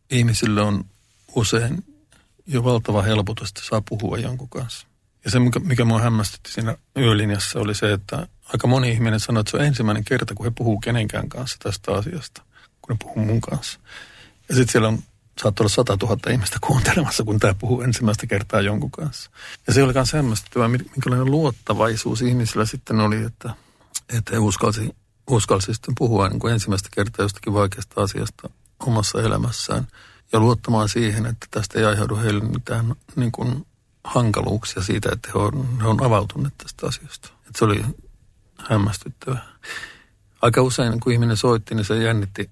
[0.09, 0.85] ihmisille on
[1.35, 1.83] usein
[2.47, 4.87] jo valtava helpotus, että saa puhua jonkun kanssa.
[5.25, 9.51] Ja se, mikä, mua hämmästytti siinä yölinjassa, oli se, että aika moni ihminen sanoo, että
[9.51, 12.41] se on ensimmäinen kerta, kun he puhuu kenenkään kanssa tästä asiasta,
[12.81, 13.79] kun ne puhuu mun kanssa.
[14.49, 14.99] Ja sitten siellä on
[15.41, 19.29] saattaa olla 100 000 ihmistä kuuntelemassa, kun tämä puhuu ensimmäistä kertaa jonkun kanssa.
[19.67, 23.53] Ja se oli myös hämmästyttävää, minkälainen luottavaisuus ihmisillä sitten oli, että,
[24.17, 24.95] että he uskalsi,
[25.29, 29.87] uskalsi sitten puhua niin kuin ensimmäistä kertaa jostakin vaikeasta asiasta omassa elämässään.
[30.33, 33.65] Ja luottamaan siihen, että tästä ei aiheudu heille mitään niin kuin
[34.05, 37.29] hankaluuksia siitä, että he on, he on avautuneet tästä asiasta.
[37.33, 37.85] Että se oli
[38.57, 39.45] hämmästyttävää.
[40.41, 42.49] Aika usein, kun ihminen soitti, niin se jännitti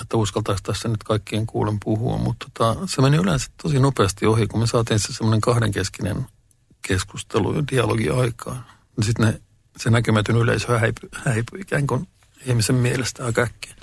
[0.00, 4.46] että uskaltaisi tässä nyt kaikkien kuulen puhua, mutta tota, se meni yleensä tosi nopeasti ohi,
[4.46, 6.26] kun me saatiin se semmoinen kahdenkeskinen
[6.88, 8.64] keskustelu ja dialogi aikaan.
[9.02, 9.40] Sitten ne,
[9.76, 12.08] se näkymätön yleisö häipyi, häipyi ikään kuin
[12.46, 13.74] ihmisen mielestä aika äkkiä.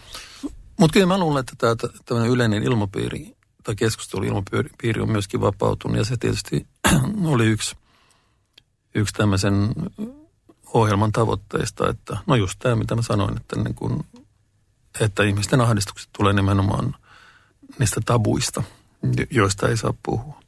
[0.79, 3.35] Mutta kyllä mä luulen, että tämä yleinen ilmapiiri
[3.69, 6.67] tai keskusteluilmapiiri on myöskin vapautunut ja se tietysti
[7.25, 7.75] oli yksi,
[8.95, 9.69] yksi tämmöisen
[10.73, 14.05] ohjelman tavoitteista, että no just tämä, mitä mä sanoin, että, niin kun,
[14.99, 16.95] että ihmisten ahdistukset tulee nimenomaan
[17.79, 18.63] niistä tabuista,
[19.29, 20.41] joista ei saa puhua.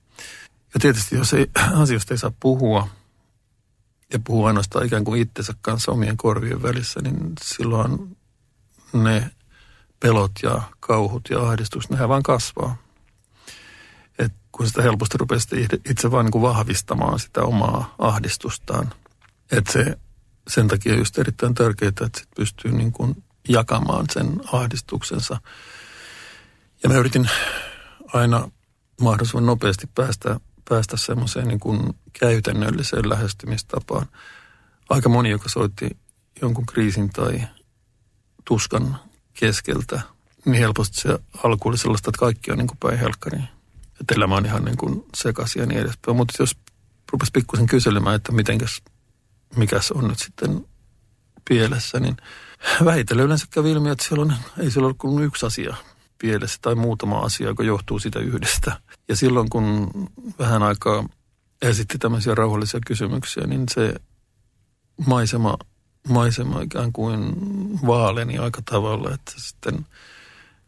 [0.73, 1.47] Ja tietysti jos ei,
[1.83, 2.87] asioista ei saa puhua
[4.13, 8.17] ja puhua ainoastaan ikään kuin itsensä kanssa omien korvien välissä, niin silloin
[8.93, 9.31] ne
[9.99, 12.90] pelot ja kauhut ja ahdistus, nehän vaan kasvaa.
[14.51, 15.39] Et kun sitä helposti rupeaa
[15.89, 18.93] itse vaan niin vahvistamaan sitä omaa ahdistustaan.
[19.51, 19.97] Että se
[20.47, 25.41] sen takia just erittäin tärkeää, että sit pystyy niin kuin jakamaan sen ahdistuksensa.
[26.83, 27.29] Ja mä yritin
[28.13, 28.51] aina
[29.01, 34.07] mahdollisimman nopeasti päästä, päästä semmoiseen niin kuin käytännölliseen lähestymistapaan.
[34.89, 35.97] Aika moni, joka soitti
[36.41, 37.41] jonkun kriisin tai
[38.45, 38.97] tuskan
[39.33, 40.01] keskeltä,
[40.45, 43.60] niin helposti se alku oli sellaista, että kaikki on niin kuin päin helkkariin.
[44.01, 46.17] Että elämä on ihan niin kuin sekaisin ja niin edespäin.
[46.17, 46.57] Mutta jos
[47.11, 48.81] rupesi pikkusen kyselemään, että mitenkäs,
[49.55, 50.65] mikäs on nyt sitten
[51.49, 52.17] pielessä, niin
[52.85, 55.75] vähitellen yleensä kävi ilmi, että siellä on, ei siellä ole kuin yksi asia
[56.17, 58.81] pielessä tai muutama asia, joka johtuu sitä yhdestä.
[59.09, 59.91] Ja silloin kun
[60.39, 61.05] vähän aikaa
[61.61, 63.95] esitti tämmöisiä rauhallisia kysymyksiä, niin se
[65.05, 65.57] maisema
[66.07, 67.33] maisema ikään kuin
[67.87, 69.85] vaaleni aika tavalla, että sitten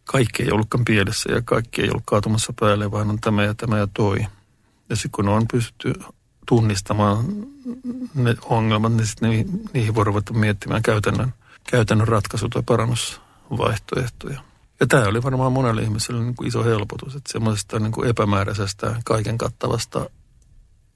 [0.06, 3.78] kaikki ei ollutkaan pielessä ja kaikki ei ollut kaatumassa päälle, vaan on tämä ja tämä
[3.78, 4.26] ja toi.
[4.90, 5.94] Ja sitten kun on pystytty
[6.48, 7.26] tunnistamaan
[8.16, 9.30] ne ongelmat, niin sitten
[9.74, 11.34] niihin, voi ruveta miettimään käytännön,
[11.70, 14.42] käytännön ratkaisuja tai parannusvaihtoehtoja.
[14.80, 18.96] Ja tämä oli varmaan monelle ihmiselle niin kuin iso helpotus, että semmoisesta niin kuin epämääräisestä,
[19.06, 20.10] kaiken kattavasta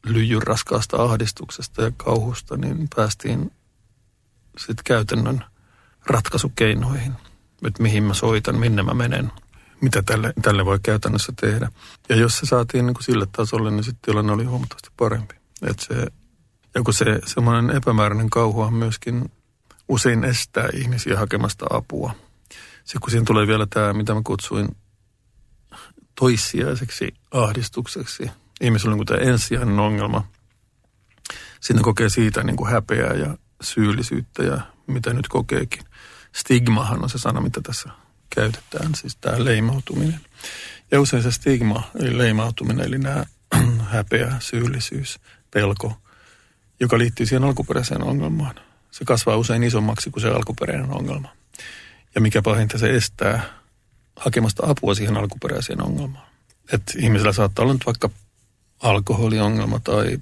[0.06, 3.52] lyijyn raskaasta ahdistuksesta ja kauhusta, niin päästiin
[4.58, 5.46] sitten käytännön
[6.06, 7.14] ratkaisukeinoihin,
[7.66, 9.32] että mihin mä soitan, minne mä menen,
[9.82, 11.72] mitä tälle, tälle voi käytännössä tehdä.
[12.10, 15.36] Ja jos se saatiin niin kuin sille tasolle, niin sitten tilanne oli huomattavasti parempi.
[15.62, 16.08] Et se,
[16.76, 19.32] ja kun se semmoinen epämääräinen kauhu myöskin
[19.90, 22.16] usein estää ihmisiä hakemasta apua.
[22.84, 24.68] Se kun siinä tulee vielä tämä, mitä mä kutsuin
[26.20, 28.32] toissijaiseksi ahdistukseksi.
[28.62, 30.28] Ihmisellä on niin tämä ensisijainen ongelma.
[31.60, 35.84] Siinä kokee siitä niin kuin häpeää ja syyllisyyttä ja mitä nyt kokeekin.
[36.38, 37.90] Stigmahan on se sana, mitä tässä
[38.30, 40.20] käytetään, siis tämä leimautuminen.
[40.92, 43.26] Ja usein se stigma, eli leimautuminen, eli nämä
[43.94, 45.20] häpeä, syyllisyys,
[45.54, 45.98] pelko,
[46.80, 48.56] joka liittyy siihen alkuperäiseen ongelmaan.
[48.92, 51.30] Se kasvaa usein isommaksi kuin se alkuperäinen ongelma.
[52.16, 53.42] Ja mikä pahinta, se estää
[54.16, 56.28] hakemasta apua siihen alkuperäiseen ongelmaan.
[56.74, 58.10] Että ihmisellä saattaa olla nyt vaikka
[58.80, 60.18] alkoholiongelma tai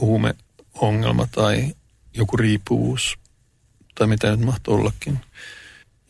[0.00, 1.74] huumeongelma tai
[2.14, 3.18] joku riippuvuus
[3.94, 5.20] tai mitä nyt mahtuu ollakin.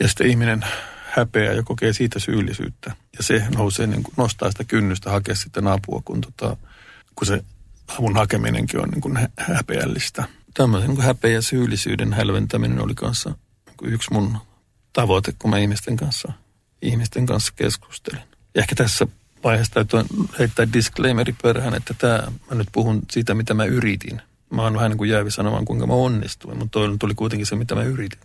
[0.00, 0.64] Ja sitten ihminen
[1.10, 2.96] häpeää ja kokee siitä syyllisyyttä.
[3.16, 6.56] Ja se nousee, niin kuin, nostaa sitä kynnystä hakea sitten apua, kun, tota,
[7.14, 7.44] kun se
[7.98, 10.24] avun hakeminenkin on niin kuin häpeällistä.
[10.54, 14.38] Tämmöisen niin häpeä ja syyllisyyden hälventäminen oli kanssa niin yksi mun
[14.92, 16.32] tavoite, kun mä ihmisten kanssa,
[16.82, 18.22] ihmisten kanssa keskustelin.
[18.54, 19.06] Ja ehkä tässä
[19.44, 20.00] vaiheessa täytyy
[20.38, 24.90] heittää disclaimeri perään, että tämä, mä nyt puhun siitä, mitä mä yritin– mä oon vähän
[24.90, 28.20] niin kuin jäävi sanomaan, kuinka mä onnistuin, mutta toi tuli kuitenkin se, mitä mä yritin.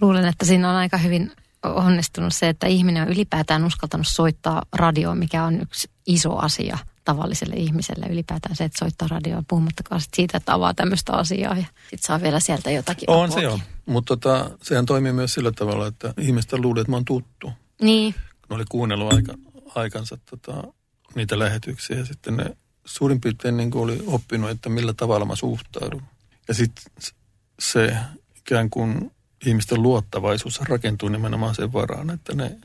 [0.00, 5.18] Luulen, että siinä on aika hyvin onnistunut se, että ihminen on ylipäätään uskaltanut soittaa radioon,
[5.18, 10.54] mikä on yksi iso asia tavalliselle ihmiselle ylipäätään se, että soittaa radioon, puhumattakaan siitä, että
[10.54, 14.86] avaa tämmöistä asiaa ja sitten saa vielä sieltä jotakin On se on, mutta tota, sehän
[14.86, 17.52] toimii myös sillä tavalla, että ihmistä luulee, että mä oon tuttu.
[17.82, 18.14] Niin.
[18.50, 19.34] Ne oli kuunnellut aika,
[19.74, 20.62] aikansa tota,
[21.14, 22.56] niitä lähetyksiä ja sitten ne
[22.90, 26.02] suurin piirtein niin kuin oli oppinut, että millä tavalla mä suhtaudun.
[26.48, 26.84] Ja sitten
[27.60, 27.96] se
[28.36, 29.10] ikään kuin
[29.46, 32.56] ihmisten luottavaisuus rakentuu nimenomaan sen varaan, että ne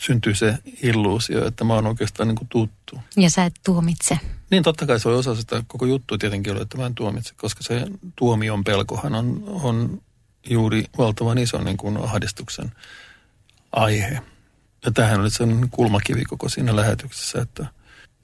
[0.00, 2.98] syntyy se illuusio, että mä oon oikeastaan niin kuin tuttu.
[3.16, 4.18] Ja sä et tuomitse.
[4.50, 7.34] Niin totta kai se on osa sitä koko juttu tietenkin oli, että mä en tuomitse,
[7.36, 7.86] koska se
[8.16, 10.02] tuomion pelkohan on, on
[10.50, 12.72] juuri valtavan iso niin kuin ahdistuksen
[13.72, 14.22] aihe.
[14.84, 17.66] Ja tähän oli sen kulmakivi koko siinä lähetyksessä, että–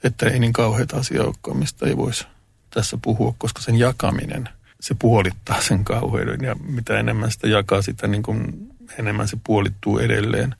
[0.04, 2.26] että ei niin kauheita asiaa olekaan, mistä ei voisi
[2.70, 4.48] tässä puhua, koska sen jakaminen,
[4.80, 9.98] se puolittaa sen kauheuden ja mitä enemmän sitä jakaa, sitä niin kuin enemmän se puolittuu
[9.98, 10.54] edelleen.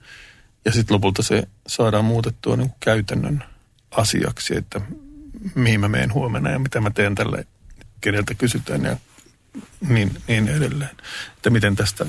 [0.65, 3.45] Ja sitten lopulta se saadaan muutettua niin kuin käytännön
[3.91, 4.81] asiaksi, että
[5.55, 7.47] mihin mä menen huomenna ja mitä mä teen tälle,
[8.01, 8.97] keneltä kysytään ja
[9.89, 10.97] niin, niin edelleen.
[11.37, 12.07] Että miten tästä,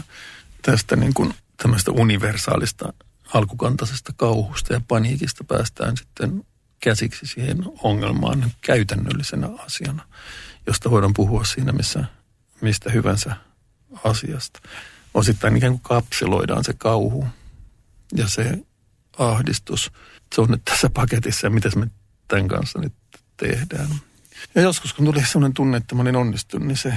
[0.62, 2.94] tästä niin kuin tämmöistä universaalista
[3.34, 6.46] alkukantaisesta kauhusta ja paniikista päästään sitten
[6.80, 10.08] käsiksi siihen ongelmaan käytännöllisenä asiana,
[10.68, 12.06] josta voidaan puhua siinä missä,
[12.62, 13.36] mistä hyvänsä
[14.04, 14.60] asiasta.
[15.14, 17.28] Osittain ikään kuin kapseloidaan se kauhu
[18.16, 18.58] ja se
[19.18, 19.92] ahdistus.
[20.36, 21.88] Se on nyt tässä paketissa ja mitä me
[22.28, 22.94] tämän kanssa nyt
[23.38, 23.88] tehdään.
[24.56, 26.94] Ja joskus kun tuli sellainen tunne, että mä olin onnistunut, niin se,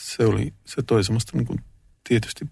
[0.00, 1.60] se, oli, se toi semmoista niin kuin
[2.08, 2.44] tietysti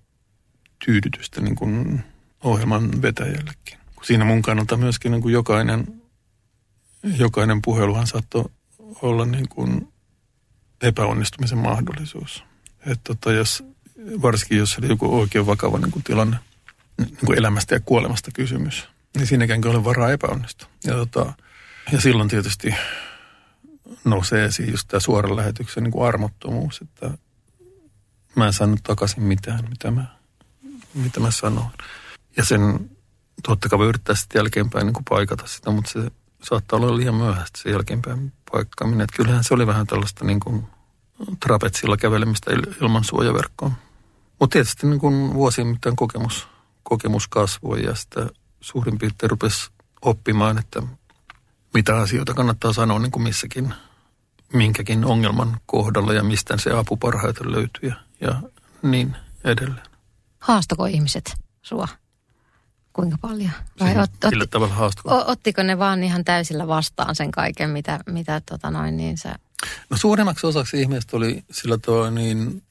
[0.85, 2.05] tyydytystä niin kuin
[2.45, 3.79] ohjelman vetäjällekin.
[4.03, 6.00] Siinä mun kannalta myöskin niin kuin jokainen,
[7.03, 8.45] jokainen puheluhan saattoi
[9.03, 9.93] olla niin kuin
[10.83, 12.45] epäonnistumisen mahdollisuus.
[12.87, 13.65] Että tota, jos,
[14.23, 16.37] varsinkin jos oli joku oikein vakava niin kuin tilanne,
[16.99, 20.69] niin kuin elämästä ja kuolemasta kysymys, niin siinäkään ole varaa epäonnistua.
[20.85, 21.33] Ja, tota,
[21.93, 22.75] ja silloin tietysti
[24.05, 27.11] nousee esiin just tämä suoran lähetyksen niin kuin armottomuus, että
[28.37, 30.07] mä en saanut takaisin mitään, mitä mä,
[30.95, 31.71] mitä mä sanoin.
[32.37, 32.91] Ja sen
[33.43, 36.11] totta kai yrittää sitten jälkeenpäin niin kuin paikata sitä, mutta se
[36.43, 39.05] saattaa olla liian myöhäistä se jälkeenpäin paikkaaminen.
[39.05, 40.67] Että kyllähän se oli vähän tällaista niin kuin
[41.41, 42.51] trapetsilla kävelemistä
[42.81, 43.73] ilman suojaverkkoa.
[44.41, 46.49] Mutta tietysti niin kuin vuosien mittaan kokemus,
[46.83, 48.29] kokemus kasvoi ja sitä
[48.61, 49.71] suurin piirtein rupesi
[50.03, 50.83] oppimaan, että
[51.75, 53.75] mitä asioita kannattaa sanoa niin kuin missäkin,
[54.53, 58.43] minkäkin ongelman kohdalla ja mistä se apu parhaiten löytyy ja, ja
[58.83, 59.87] niin edelleen.
[60.39, 61.89] Haastako ihmiset sua?
[62.93, 63.51] Kuinka paljon?
[63.81, 64.91] Vai ot, sillä tavalla?
[65.27, 69.39] Ottiko ne vaan ihan täysillä vastaan sen kaiken, mitä, mitä tota noin, niin sä...
[69.91, 72.63] No suurimmaksi osaksi ihmistä oli sillä tavalla niin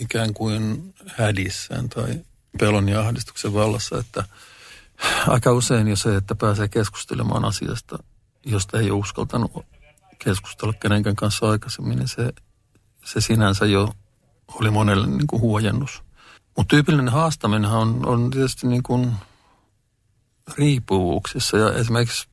[0.00, 2.20] ikään kuin hädissään tai
[2.58, 4.24] pelon ja ahdistuksen vallassa, että
[5.26, 7.98] aika usein jo se, että pääsee keskustelemaan asiasta,
[8.46, 9.66] josta ei ole uskaltanut
[10.18, 12.32] keskustella kenenkään kanssa aikaisemmin, niin se,
[13.04, 13.94] se sinänsä jo
[14.54, 16.02] oli monelle niin kuin huojennus.
[16.56, 19.12] Mutta tyypillinen haastaminen on, on tietysti niin kuin
[20.56, 22.28] riippuvuuksissa ja esimerkiksi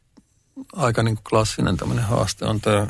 [0.74, 2.88] aika niin kuin klassinen tämmöinen haaste on tämä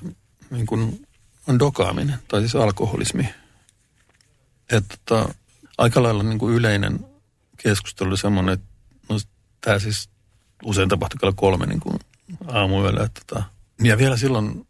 [0.50, 1.08] niin kuin
[1.48, 3.30] on dokaaminen tai siis alkoholismi.
[4.72, 5.34] Että tota,
[5.78, 7.06] aika lailla niin kuin yleinen
[7.58, 8.68] keskustelu oli semmoinen, että
[9.10, 9.20] no,
[9.62, 10.10] tämä siis
[10.64, 12.00] usein tapahtui kello kolme niin kuin
[12.48, 13.04] aamuyöllä.
[13.04, 13.44] Että tota,
[13.84, 14.68] ja vielä silloin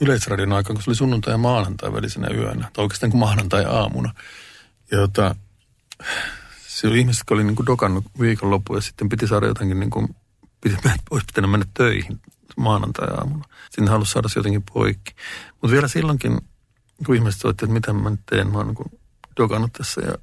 [0.00, 4.14] yleisradion aikaan, kun se oli sunnuntai ja maanantai välisenä yönä, tai oikeastaan kuin maanantai aamuna.
[4.90, 5.34] Ja tota,
[6.80, 10.16] se oli ihmiset, jotka oli niin dokannut viikonloppu ja sitten piti saada jotenkin, niin kuin,
[10.60, 10.76] piti,
[11.10, 12.20] olisi pitänyt mennä töihin
[12.56, 13.44] maanantai-aamuna.
[13.70, 15.14] Sinne halusi saada se jotenkin poikki.
[15.52, 16.38] Mutta vielä silloinkin,
[17.06, 19.00] kun ihmiset soitti, että mitä mä nyt teen, mä oon niin
[19.36, 20.14] dokannut tässä ja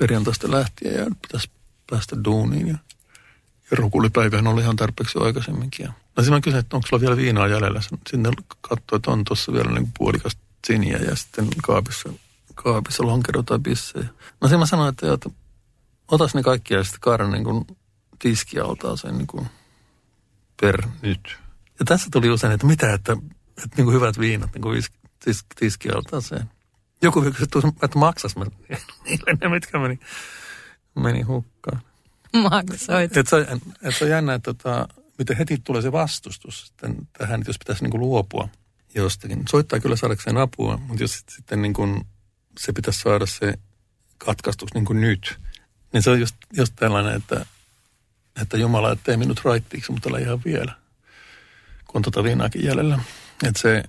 [0.00, 1.50] perjantaista lähtien ja nyt pitäisi
[1.90, 2.68] päästä duuniin.
[2.68, 2.78] Ja,
[3.70, 5.84] ja rukulipäivähän oli ihan tarpeeksi aikaisemminkin.
[5.84, 7.80] Ja, no siinä kysyin, että onko sulla vielä viinaa jäljellä.
[8.10, 12.08] Sinne katsoi, että on tuossa vielä niin puolikasta siniä ja sitten kaapissa,
[12.54, 14.08] kaapissa lonkero tai bissejä.
[14.40, 15.30] No siinä mä sanoin, että, että
[16.08, 17.66] otas ne kaikki ja sitten kaada niin kuin
[18.18, 19.46] tiskialtaa sen niin kuin
[20.60, 21.36] per nyt.
[21.78, 23.12] Ja tässä tuli usein, että mitä, että,
[23.48, 24.82] että niin kuin hyvät viinat niin kuin
[25.24, 26.50] tis, tiskialtaaseen.
[27.02, 27.46] Joku kysyi,
[27.82, 28.44] että maksas mä
[29.04, 29.98] niille ne, mitkä meni,
[30.94, 31.82] meni hukkaan.
[32.42, 33.16] Maksoit.
[33.16, 33.46] Että se,
[33.82, 34.88] et se on jännä, että tota,
[35.18, 38.48] miten heti tulee se vastustus sitten tähän, että jos pitäisi niin kuin luopua
[38.94, 39.42] jostakin.
[39.50, 42.06] Soittaa kyllä saadakseen apua, mutta jos sitten niin kuin
[42.58, 43.54] se pitäisi saada se
[44.18, 45.40] katkaistus niin kuin nyt,
[45.94, 47.46] niin se on just, just tällainen, että,
[48.42, 50.72] että Jumala ettei minut raittiiksi, mutta ole ihan vielä,
[51.86, 52.98] kun on tota viinaakin jäljellä.
[53.42, 53.84] Että se,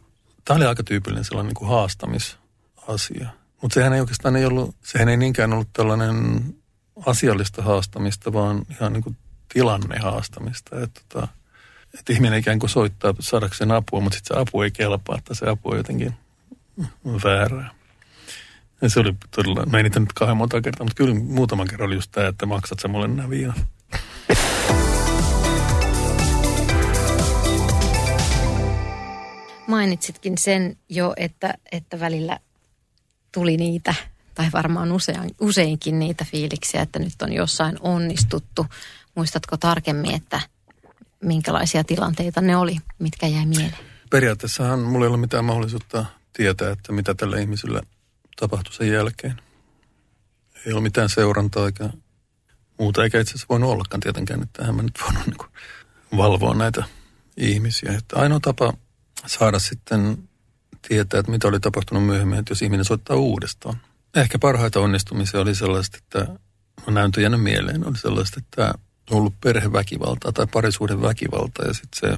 [0.45, 3.29] tämä oli aika tyypillinen sellainen niin kuin haastamisasia.
[3.61, 6.43] Mutta sehän ei oikeastaan ei ollut, sehän ei niinkään ollut tällainen
[7.05, 9.17] asiallista haastamista, vaan ihan niin kuin
[9.53, 10.79] tilannehaastamista.
[10.81, 11.27] Että, tota,
[11.99, 15.49] että ihminen ikään kuin soittaa saadakseen apua, mutta sitten se apu ei kelpaa, että se
[15.49, 16.13] apu on jotenkin
[17.23, 17.74] väärää.
[18.81, 21.87] Ja se oli todella, mä en niitä nyt kahden monta kertaa, mutta kyllä muutaman kerran
[21.87, 23.55] oli just tämä, että maksat sä mulle nämä viinat.
[29.67, 32.39] Mainitsitkin sen jo, että, että välillä
[33.31, 33.95] tuli niitä,
[34.35, 38.65] tai varmaan usein, useinkin niitä fiiliksiä, että nyt on jossain onnistuttu.
[39.15, 40.39] Muistatko tarkemmin, että
[41.23, 43.77] minkälaisia tilanteita ne oli, mitkä jäi mieleen?
[44.09, 47.81] Periaatteessahan mulla ei ole mitään mahdollisuutta tietää, että mitä tällä ihmisellä
[48.35, 49.41] tapahtui sen jälkeen.
[50.65, 51.89] Ei ole mitään seurantaa eikä
[52.79, 55.51] muuta, eikä itse asiassa voinut ollakaan tietenkään, että hän mä nyt voinut niin
[56.17, 56.83] valvoa näitä
[57.37, 57.93] ihmisiä.
[57.97, 58.73] Että ainoa tapa
[59.25, 60.29] saada sitten
[60.87, 63.77] tietää, että mitä oli tapahtunut myöhemmin, että jos ihminen soittaa uudestaan.
[64.15, 66.27] Ehkä parhaita onnistumisia oli sellaista, että
[66.87, 68.73] on näyntö jäänyt mieleen, oli sellaista, että
[69.11, 72.17] on ollut perheväkivaltaa tai parisuuden väkivaltaa ja sitten se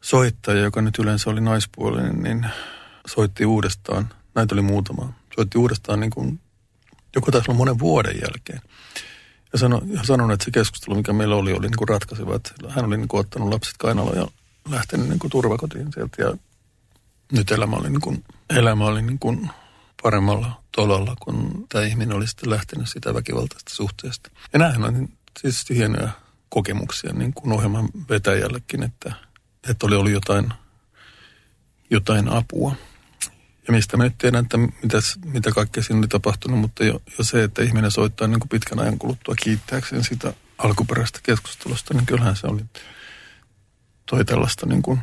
[0.00, 2.46] soittaja, joka nyt yleensä oli naispuolinen, niin
[3.06, 4.08] soitti uudestaan.
[4.38, 5.12] Näitä oli muutama.
[5.34, 6.40] Soitti uudestaan niin kuin,
[7.16, 8.60] joku taisi olla monen vuoden jälkeen.
[9.52, 12.36] Ja, sano, ja sanon, että se keskustelu, mikä meillä oli, oli niin kuin ratkaiseva.
[12.36, 14.28] Että hän oli niin kuin ottanut lapset kainaloon ja
[14.70, 16.22] lähtenyt niin kuin turvakotiin sieltä.
[16.22, 16.36] Ja
[17.32, 19.50] nyt elämä oli, niin kuin, elämä oli niin kuin
[20.02, 24.30] paremmalla tolalla, kun tämä ihminen oli sitten lähtenyt sitä väkivaltaista suhteesta.
[24.52, 25.08] Ja nämähän on
[25.40, 26.08] siis hienoja
[26.48, 29.12] kokemuksia niin kuin ohjelman vetäjällekin, että,
[29.70, 30.52] että oli ollut jotain,
[31.90, 32.74] jotain apua.
[33.68, 37.24] Ja mistä mä nyt tiedän, että mitäs, mitä kaikkea siinä oli tapahtunut, mutta jo, jo
[37.24, 42.36] se, että ihminen soittaa niin kuin pitkän ajan kuluttua kiittääkseen sitä alkuperäistä keskustelusta, niin kyllähän
[42.36, 42.62] se oli
[44.06, 45.00] toi tällaista niin kuin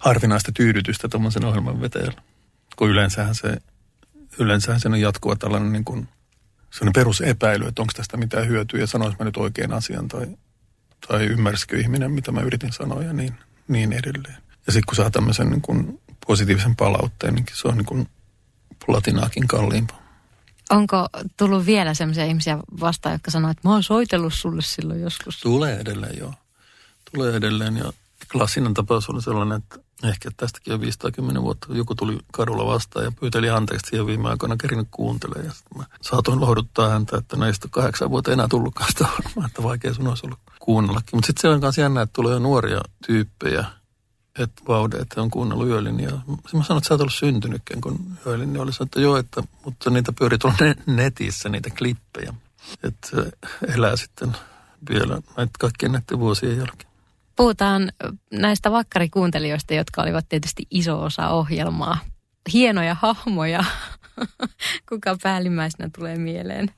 [0.00, 2.22] harvinaista tyydytystä tuommoisen ohjelman vetäjällä.
[2.76, 3.56] Kun yleensähän se,
[4.38, 6.08] yleensähän se on jatkuva tällainen niin kuin,
[6.70, 10.26] sellainen perusepäily, että onko tästä mitään hyötyä ja sanois mä nyt oikein asian tai,
[11.08, 13.34] tai ymmärsikö ihminen, mitä mä yritin sanoa ja niin,
[13.68, 14.36] niin edelleen.
[14.66, 16.00] Ja sitten kun saa tämmöisen niin kuin
[16.30, 18.08] positiivisen palautteen, niin se on niin kuin
[18.86, 19.98] platinaakin kalliimpaa.
[20.70, 25.40] Onko tullut vielä sellaisia ihmisiä vastaan, jotka sanoo, että mä oon soitellut sulle silloin joskus?
[25.40, 26.34] Tulee edelleen, joo.
[27.12, 27.92] Tulee edelleen ja
[28.32, 33.12] klassinen tapaus oli sellainen, että ehkä tästäkin jo 510 vuotta joku tuli kadulla vastaan ja
[33.20, 35.46] pyyteli anteeksi ja viime aikoina kerinyt kuuntelemaan.
[35.46, 39.08] Ja sitten mä saatoin lohduttaa häntä, että näistä kahdeksan vuotta enää tullutkaan sitä
[39.46, 41.10] että vaikea sun olisi ollut kuunnellakin.
[41.12, 43.64] Mutta sitten se on myös jännä, että tulee jo nuoria tyyppejä,
[44.40, 46.00] että vaude, että on kuunnellut Yölin.
[46.00, 49.16] Ja mä sanoin, että sä oot ollut syntynytkään, kun Yölin niin oli sanonut, että joo,
[49.16, 52.34] että, mutta niitä pyörii tuolla netissä, niitä klippejä.
[52.82, 53.16] Että
[53.74, 54.36] elää sitten
[54.90, 56.90] vielä näitä kaikkien näiden vuosien jälkeen.
[57.36, 57.92] Puhutaan
[58.32, 61.98] näistä vakkarikuuntelijoista, jotka olivat tietysti iso osa ohjelmaa.
[62.52, 63.64] Hienoja hahmoja.
[64.88, 66.70] Kuka päällimmäisenä tulee mieleen?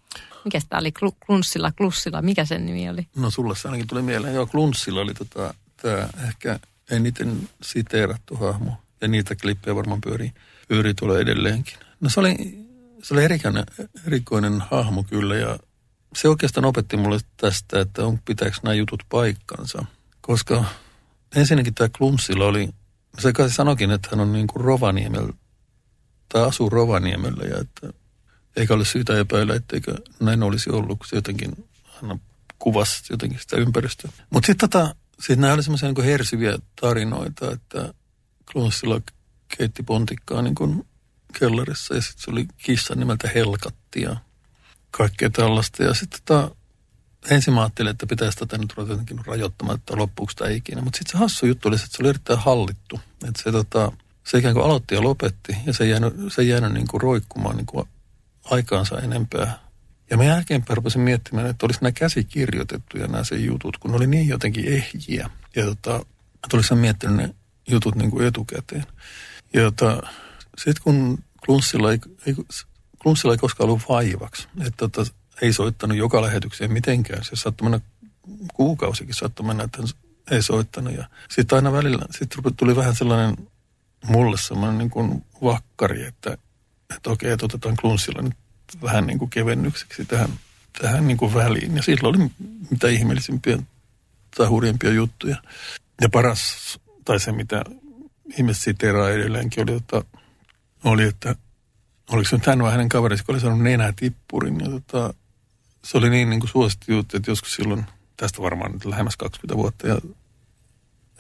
[0.45, 0.93] Mikä tämä oli?
[1.27, 3.07] Klunssilla, Klussilla, mikä sen nimi oli?
[3.17, 4.35] No sulle se ainakin tuli mieleen.
[4.35, 6.61] Joo, Klunssilla oli tota, tämä ehkä
[6.93, 8.77] eniten siteerattu hahmo.
[9.01, 10.33] Ja niitä klippejä varmaan pyörii,
[10.69, 11.75] pyörii tuolla edelleenkin.
[12.01, 12.37] No se oli,
[13.03, 13.65] se oli erikoinen,
[14.07, 15.59] erikoinen hahmo kyllä ja
[16.17, 19.85] se oikeastaan opetti mulle tästä, että on, pitääkö nämä jutut paikkansa.
[20.21, 20.65] Koska
[21.37, 22.69] ensinnäkin tämä Klunssilla oli,
[23.19, 25.33] se kai sanokin, että hän on niin kuin Rovaniemellä,
[26.29, 27.99] tai asuu Rovaniemellä ja että
[28.57, 31.69] eikä ole syytä epäillä, etteikö näin olisi ollut, kun se jotenkin
[32.03, 32.21] hän
[32.59, 34.11] kuvasi jotenkin sitä ympäristöä.
[34.31, 37.95] Mutta sitten tota, sitten nämä oli semmoisia niin hersiviä tarinoita, että
[38.53, 39.01] Klunssilla
[39.57, 40.87] keitti pontikkaa niin kuin
[41.39, 44.17] kellarissa ja sitten se oli kissa nimeltä Helkatti ja
[44.91, 45.83] kaikkea tällaista.
[45.83, 46.57] Ja sitten tota,
[47.31, 50.83] ensin mä ajattelin, että pitäisi tätä nyt ruveta jotenkin rajoittamaan, että loppuuko tämä ikinä.
[50.83, 53.01] Mutta sitten se hassu juttu oli, että se oli erittäin hallittu.
[53.29, 53.93] Että se, tota,
[54.25, 57.01] se ikään kuin aloitti ja lopetti ja se ei jäänyt, se ei jäänyt niin kuin
[57.01, 57.89] roikkumaan niin kuin
[58.45, 59.59] aikaansa enempää.
[60.11, 64.07] Ja mä jälkeenpäin rupesin miettimään, että olisi nämä käsikirjoitettuja nämä se jutut, kun ne oli
[64.07, 65.31] niin jotenkin ehjiä.
[65.57, 66.07] Ja tota,
[66.53, 67.35] olisin miettinyt ne
[67.69, 68.87] jutut niin kuin etukäteen.
[69.55, 70.03] Ja tota,
[70.59, 72.35] sitten kun Klunssilla ei, ei,
[73.03, 75.13] Klunssilla ei koskaan ollut vaivaksi, että tota,
[75.43, 77.25] ei soittanut joka lähetykseen mitenkään.
[77.25, 77.81] Se saattoi mennä
[78.55, 79.83] kuukausikin, saattoi mennä, että
[80.31, 80.95] ei soittanut.
[80.95, 83.37] Ja sitten aina välillä sitten tuli vähän sellainen,
[84.07, 86.39] mulle sellainen niin kuin vakkari, että,
[86.97, 88.37] että okei, että otetaan Klunssilla nyt
[88.83, 90.31] vähän niin kuin kevennykseksi tähän,
[90.83, 91.77] tähän niin kuin väliin.
[91.77, 92.31] Ja silloin oli
[92.71, 93.59] mitä ihmeellisimpiä
[94.37, 95.37] tai hurjempia juttuja.
[96.01, 97.65] Ja paras, tai se mitä
[98.39, 100.03] ihmiset siteraa edelleenkin, oli, että,
[100.85, 101.35] oli, että
[102.11, 104.61] oliko se nyt hän vai hänen kaverissa, kun oli sanonut nenätippurin.
[104.61, 105.15] Ja tota,
[105.85, 107.85] se oli niin, niin kuin suosittu juttu, että joskus silloin,
[108.17, 109.99] tästä varmaan nyt lähemmäs 20 vuotta ja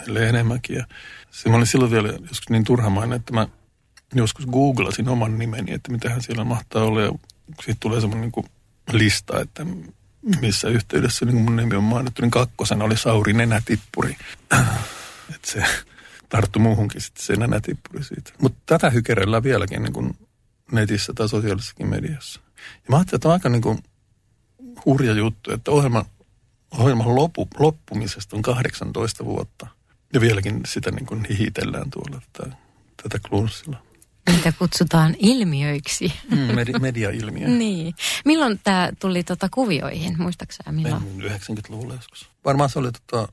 [0.09, 0.77] ellei enemmänkin.
[0.77, 0.85] Ja
[1.31, 3.49] se mä olin silloin vielä joskus niin turhamainen, että mä
[4.15, 7.01] joskus googlasin oman nimeni, että mitähän siellä mahtaa olla.
[7.01, 7.12] Ja
[7.48, 8.50] sitten tulee semmoinen niin
[8.92, 9.66] lista, että
[10.40, 14.16] missä yhteydessä niin mun nimi on mainittu, niin kakkosena oli Sauri Nenätippuri.
[15.35, 15.64] että se
[16.28, 18.33] tarttu muuhunkin sitten se nenätippuri siitä.
[18.42, 20.16] Mutta tätä hykerellään vieläkin niin kuin
[20.72, 22.40] netissä tai sosiaalisessakin mediassa.
[22.57, 23.78] Ja mä ajattelin, että on aika niin kuin
[24.85, 26.05] hurja juttu, että ohjelman,
[26.70, 29.66] ohjelman lopu, loppumisesta on 18 vuotta.
[30.12, 32.57] Ja vieläkin sitä niin kuin hihitellään tuolla tätä,
[33.02, 33.83] tätä klunssilla.
[34.31, 36.13] Niitä kutsutaan ilmiöiksi.
[36.31, 37.49] Mm, med- mediailmiö.
[37.59, 37.95] niin.
[38.25, 41.03] Milloin tämä tuli tota kuvioihin, muistaaksä milloin?
[41.03, 42.29] 90-luvulla joskus.
[42.45, 43.33] Varmaan se oli tota,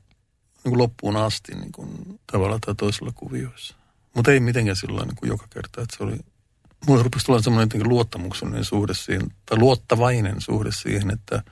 [0.64, 3.74] niin kuin loppuun asti niin kuin, tavalla tai toisella kuvioissa.
[4.16, 6.16] Mutta ei mitenkään silloin niin kuin joka kerta, että se oli...
[6.86, 11.42] Mulla rupesi tulla semmoinen luottamuksellinen suhde siihen, tai luottavainen suhde siihen, että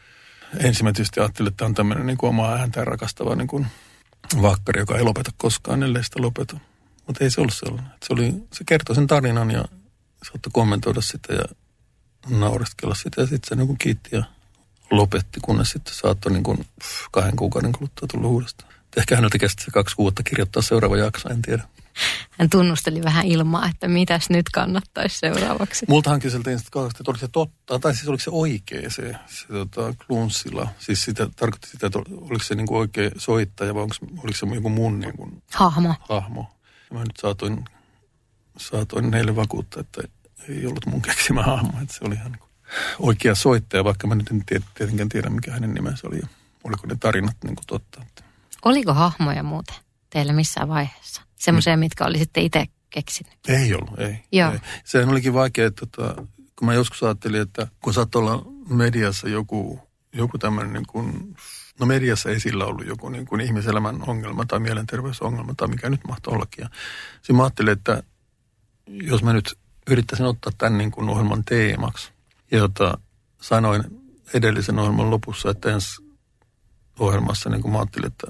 [0.59, 3.67] ensin mä tietysti ajattelin, että on tämmöinen niin kuin omaa ääntään rakastava niin kuin
[4.43, 6.61] vakkari, joka ei lopeta koskaan, ellei sitä lopeta.
[7.09, 7.91] Mutta ei se ollut sellainen.
[8.03, 9.65] Se, oli, se kertoi sen tarinan ja
[10.23, 11.45] saattoi kommentoida sitä ja
[12.29, 13.21] naureskella sitä.
[13.21, 14.23] Ja sitten se niin kuin kiitti ja
[14.91, 16.67] lopetti, kunnes sitten saattoi niin kuin
[17.11, 18.73] kahden kuukauden kuluttua tulla uudestaan.
[18.97, 21.63] Ehkä häneltä kesti se kaksi vuotta kirjoittaa seuraava jakso, en tiedä.
[22.31, 25.87] Hän tunnusteli vähän ilmaa, että mitäs nyt kannattaisi seuraavaksi.
[25.89, 29.47] Multahan kyseltiin sitten kauheasti, että oliko se totta, tai siis oliko se oikea se, se
[29.49, 30.69] tota, klunssilla.
[30.79, 34.47] Siis sitä tarkoitti sitä, että oliko se niin kuin oikea soittaja vai onko, oliko se
[34.55, 35.95] joku mun niin kuin, hahmo.
[36.09, 36.58] hahmo.
[36.93, 37.65] Mä nyt saatoin,
[38.57, 40.03] saatoin heille vakuuttaa, että
[40.49, 42.49] ei ollut mun keksimä hahmo, että se oli ihan niin
[42.99, 46.29] oikea soittaja, vaikka mä nyt en tietenkään tiedä, mikä hänen nimensä oli ja
[46.65, 48.03] oliko ne tarinat niin kuin totta.
[48.65, 49.77] Oliko hahmoja muuten
[50.11, 51.23] teillä missään vaiheessa?
[51.37, 51.81] Semmoisia, mm.
[51.81, 53.33] mitkä oli sitten itse keksinyt?
[53.49, 54.25] Ei ollut, ei.
[54.33, 54.53] Joo.
[54.53, 54.59] ei.
[54.85, 56.15] Sehän olikin vaikea, että tota,
[56.57, 59.81] kun mä joskus ajattelin, että kun saattoi olla mediassa joku,
[60.13, 61.37] joku tämmöinen niin kuin,
[61.81, 66.35] no mediassa esillä ollut joku niin kuin ihmiselämän ongelma tai mielenterveysongelma tai mikä nyt mahtoi
[66.35, 66.63] ollakin.
[66.63, 66.69] Ja
[67.23, 68.03] siinä mä ajattelin, että
[68.87, 69.59] jos mä nyt
[69.91, 72.11] yrittäisin ottaa tämän niin kuin ohjelman teemaksi,
[72.51, 72.99] jota
[73.41, 73.83] sanoin
[74.35, 76.03] edellisen ohjelman lopussa, että ensi
[76.99, 78.27] ohjelmassa niin kuin mä ajattelin, että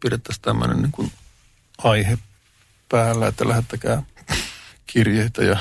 [0.00, 1.12] pidettäisiin tämmöinen niin kuin
[1.78, 2.18] aihe
[2.88, 4.02] päällä, että lähettäkää
[4.86, 5.58] kirjeitä ja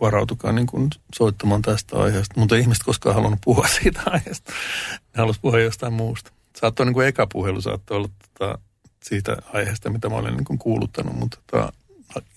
[0.00, 2.40] varautukaa niin kuin soittamaan tästä aiheesta.
[2.40, 4.52] Mutta ei ihmiset koskaan halunnut puhua siitä aiheesta.
[4.92, 6.32] Ne halusivat puhua jostain muusta.
[6.56, 8.58] Saattoi niin kuin eka puhelu saattoi olla tota,
[9.02, 11.72] siitä aiheesta, mitä mä olen niin kuin kuuluttanut, mutta tota,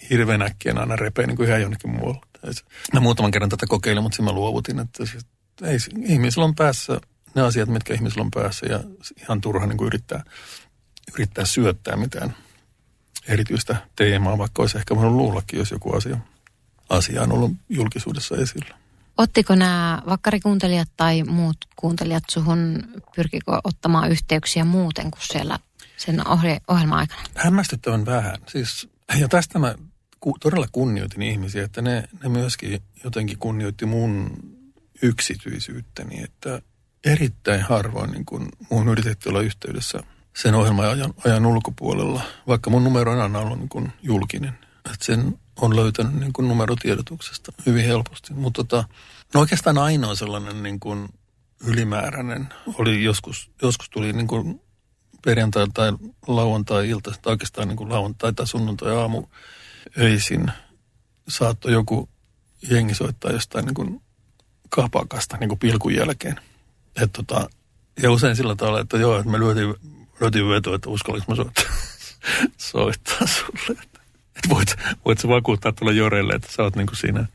[0.09, 2.21] hirveän äkkiä aina repee niin kuin ihan jonnekin muualle.
[2.93, 5.25] Mä muutaman kerran tätä kokeilin, mutta mä luovutin, että siis,
[5.63, 7.01] ei, ihmisillä on päässä
[7.35, 8.79] ne asiat, mitkä ihmisillä on päässä ja
[9.21, 10.23] ihan turha niin kuin yrittää,
[11.13, 12.35] yrittää syöttää mitään
[13.27, 16.17] erityistä teemaa, vaikka olisi ehkä voinut luullakin, jos joku asia,
[16.89, 18.77] asia on ollut julkisuudessa esillä.
[19.17, 22.83] Ottiko nämä vakkarikuuntelijat tai muut kuuntelijat suhun,
[23.15, 25.59] pyrkikö ottamaan yhteyksiä muuten kuin siellä
[25.97, 27.21] sen ohje, ohjelman aikana?
[27.35, 28.37] Hämmästyttävän vähän.
[28.47, 28.89] Siis,
[29.19, 29.75] ja tästä mä
[30.19, 34.37] ku, todella kunnioitin ihmisiä, että ne, ne myöskin jotenkin kunnioitti mun
[35.01, 36.61] yksityisyyttäni, että
[37.05, 39.99] erittäin harvoin niin kun muun yritettiin olla yhteydessä
[40.35, 44.66] sen ohjelman ajan, ajan ulkopuolella, vaikka mun numero on aina ollut niin kun julkinen.
[44.93, 48.33] Että sen on löytänyt niin kun numerotiedotuksesta hyvin helposti.
[48.33, 48.87] Mutta tota,
[49.33, 51.09] no oikeastaan ainoa sellainen niin kun
[51.63, 54.61] ylimääräinen oli joskus, joskus tuli niin kun
[55.25, 55.93] perjantai tai
[56.27, 59.23] lauantai-ilta, tai oikeastaan niin kuin lauantai tai sunnuntai aamu
[59.97, 60.51] öisin
[61.27, 62.09] saattoi joku
[62.69, 64.01] jengi soittaa jostain niin kuin
[64.69, 66.39] kapakasta niin kuin pilkun jälkeen.
[67.01, 67.49] Et tota,
[68.01, 69.75] ja usein sillä tavalla, että joo, että me lyötiin,
[70.21, 71.63] lyötiin vetoa, että uskallinko mä soittaa,
[72.71, 73.81] soittaa sulle.
[74.37, 74.75] Että, voit,
[75.05, 77.27] voit sä vakuuttaa tulla Jorelle, että sä oot niin kuin siinä.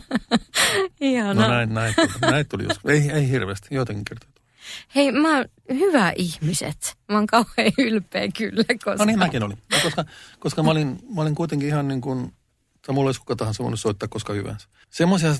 [1.00, 1.42] Ihana.
[1.42, 2.90] No näin, näin, tuli, näin tuli joskus.
[2.90, 4.30] Ei, ei hirveästi, jotenkin kertaa.
[4.94, 6.96] Hei, mä oon hyvä ihmiset.
[7.08, 8.94] Mä oon kauhean ylpeä kyllä, koska...
[8.94, 9.58] No niin, mäkin olin.
[9.72, 10.04] Ja koska,
[10.38, 12.32] koska mä, olin, mä olin kuitenkin ihan niin kuin,
[12.86, 14.68] tai mulla olisi kuka tahansa voinut soittaa koska hyvänsä.
[14.90, 15.34] Semmoisia,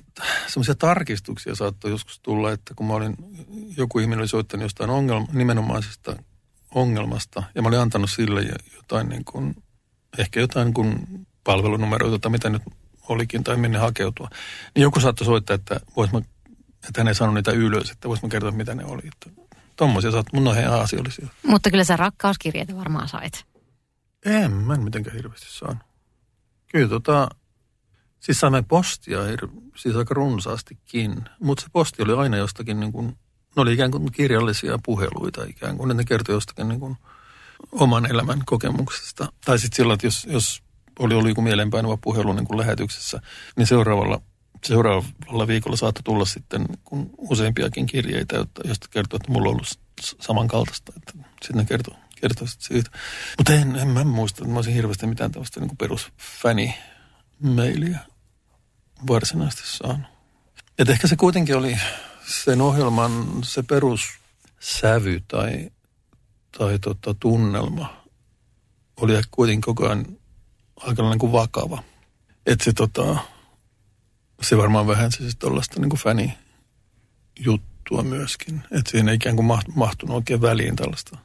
[0.47, 3.17] semmoisia tarkistuksia saattoi joskus tulla, että kun mä olin,
[3.77, 6.17] joku ihminen oli soittanut jostain ongelma, nimenomaisesta
[6.75, 8.43] ongelmasta, ja mä olin antanut sille
[8.77, 9.55] jotain niin kuin,
[10.19, 12.63] ehkä jotain niin kuin palvelunumeroita tai mitä nyt
[13.09, 14.29] olikin, tai minne hakeutua.
[14.75, 16.21] Niin joku saattoi soittaa, että vois mä
[16.89, 19.03] että hän ei saanut niitä ylös, että voisi kertoa, mitä ne oli.
[19.05, 19.43] Että
[19.77, 21.29] tommosia saat, mun on asiallisia.
[21.43, 23.45] Mutta kyllä sä rakkauskirjeitä varmaan sait.
[24.27, 25.83] En, mä en mitenkään hirveästi saanut.
[26.73, 27.29] Kyllä tota,
[28.21, 29.19] siis saimme postia,
[29.77, 33.07] siis aika runsaastikin, mutta se posti oli aina jostakin niin kuin,
[33.57, 36.97] ne oli ikään kuin kirjallisia puheluita ikään kuin, ne kertoi jostakin niin kuin
[37.73, 39.33] oman elämän kokemuksesta.
[39.45, 40.63] Tai sitten sillä, että jos, jos
[40.99, 43.21] oli ollut joku mielenpainuva puhelu niin kuin lähetyksessä,
[43.57, 44.21] niin seuraavalla
[44.65, 49.81] seuraavalla viikolla saattoi tulla sitten kun useampiakin kirjeitä, joista kertoo, että mulla on ollut
[50.21, 50.93] samankaltaista.
[50.93, 52.91] Sitten ne kertoo, kertoo siitä.
[53.39, 57.99] Mutta en, en mä muista, että mä olisin hirveästi mitään tällaista niin perusfäni-mailia
[59.09, 60.07] varsinaisesti saanut.
[60.79, 61.79] Et ehkä se kuitenkin oli
[62.27, 65.71] sen ohjelman se perussävy tai,
[66.59, 68.03] tai tota, tunnelma
[68.97, 70.07] oli kuitenkin koko ajan
[70.77, 71.83] aika niin kuin vakava.
[72.47, 73.17] Että se tota,
[74.43, 76.35] se varmaan vähän se tuollaista niin fäni
[77.45, 78.63] juttua myöskin.
[78.73, 81.19] Että siinä ei ikään kuin mahtunut oikein väliin tällaista,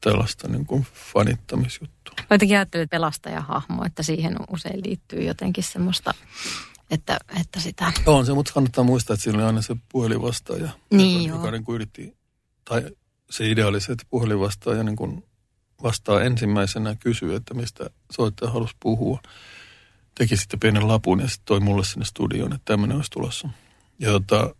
[0.00, 2.14] tällaista niin kuin fanittamisjuttua.
[2.18, 6.14] Mä jotenkin ajattelin, että pelastajahahmo, että siihen usein liittyy jotenkin semmoista,
[6.90, 7.92] että, että sitä...
[8.06, 10.68] On se, mutta kannattaa muistaa, että siinä oli aina se puhelinvastaaja.
[10.90, 12.16] Niin joka, joka niin kuin yritti,
[12.64, 12.82] tai
[13.32, 15.24] se idea oli se, että puhelinvastaaja niin kuin
[15.82, 19.20] vastaa ensimmäisenä kysyä, että mistä soittaja halusi puhua
[20.14, 23.48] teki sitten pienen lapun ja sitten toi mulle sinne studioon, että tämmöinen olisi tulossa.
[23.98, 24.54] Ja tota,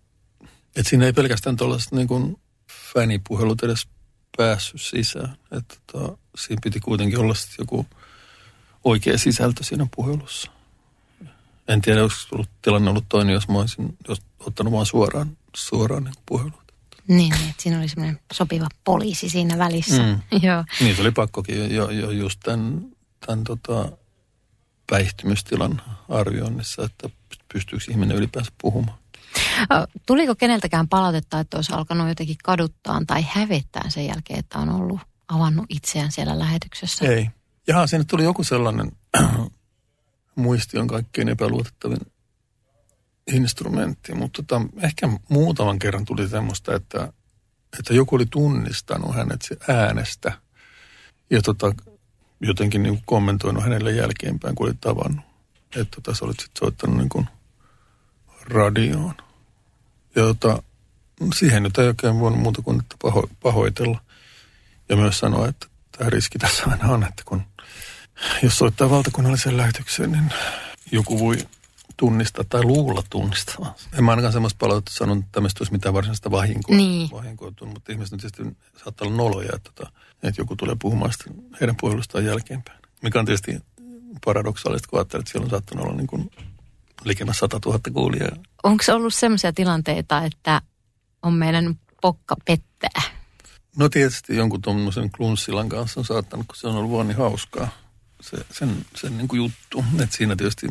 [0.77, 2.37] että siinä ei pelkästään tuollaiset niin kuin
[2.95, 3.89] fänipuhelut edes
[4.37, 5.37] päässyt sisään.
[5.51, 7.87] Että tota, siinä piti kuitenkin olla sitten joku
[8.85, 10.51] oikea sisältö siinä puhelussa.
[11.69, 16.05] En tiedä, olisiko ollut tilanne ollut toinen, jos mä olisin jos ottanut vaan suoraan, suoraan
[16.05, 16.62] niin puhelut.
[17.09, 20.03] Niin, niin, että siinä oli semmoinen sopiva poliisi siinä välissä.
[20.03, 20.21] Mm.
[20.47, 20.65] Joo.
[20.81, 22.87] Niin, se oli pakkokin jo, jo just tämän,
[23.27, 23.93] tämän tota,
[24.91, 27.11] päihtymystilan arvioinnissa, että
[27.53, 28.99] pystyykö ihminen ylipäänsä puhumaan.
[30.07, 35.01] Tuliko keneltäkään palautetta, että olisi alkanut jotenkin kaduttaa tai hävettää sen jälkeen, että on ollut
[35.29, 37.05] avannut itseään siellä lähetyksessä?
[37.05, 37.31] Ei.
[37.67, 38.93] Jaha, sinne tuli joku sellainen
[40.35, 42.12] muisti on kaikkein epäluotettavin
[43.27, 47.13] instrumentti, mutta tota, ehkä muutaman kerran tuli semmoista, että,
[47.79, 50.33] että joku oli tunnistanut hänet äänestä
[51.31, 51.75] ja tota,
[52.41, 55.25] jotenkin niin kuin kommentoinut hänelle jälkeenpäin, kun oli tavannut.
[55.77, 57.29] Että tota, sä olit sitten soittanut niin kuin
[58.45, 59.15] radioon.
[60.15, 60.63] Ja tota,
[61.35, 64.01] siihen nyt ei oikein voinut muuta kuin että paho, pahoitella.
[64.89, 65.67] Ja myös sanoa, että
[65.99, 67.43] tämä riski tässä aina on, että kun
[68.43, 70.33] jos soittaa valtakunnallisen lähetykseen, niin
[70.93, 71.39] joku voi
[71.97, 73.75] tunnistaa tai luulla tunnistaa.
[73.99, 77.11] En mä ainakaan semmoista palautetta sanonut, että tämmöistä olisi mitään varsinaista vahinkoa, Niin.
[77.11, 81.35] vahinkoa tullut, mutta ihmiset tietysti saattaa olla noloja, että, tota, että joku tulee puhumaan sitten
[81.61, 82.79] heidän puhelustaan jälkeenpäin.
[83.03, 83.59] Mikä on tietysti
[84.25, 86.31] paradoksaalista, kun ajattelee, että siellä on saattanut olla niin kuin
[87.05, 88.37] likemmäs 100 000 kuulijaa.
[88.63, 90.63] Onko ollut sellaisia tilanteita, että
[91.23, 93.03] on meidän pokka pettää?
[93.77, 97.69] No tietysti jonkun tuommoisen klunssilan kanssa on saattanut, kun se on ollut vaan niin hauskaa.
[98.21, 100.67] Se, sen sen niin kuin juttu, että siinä tietysti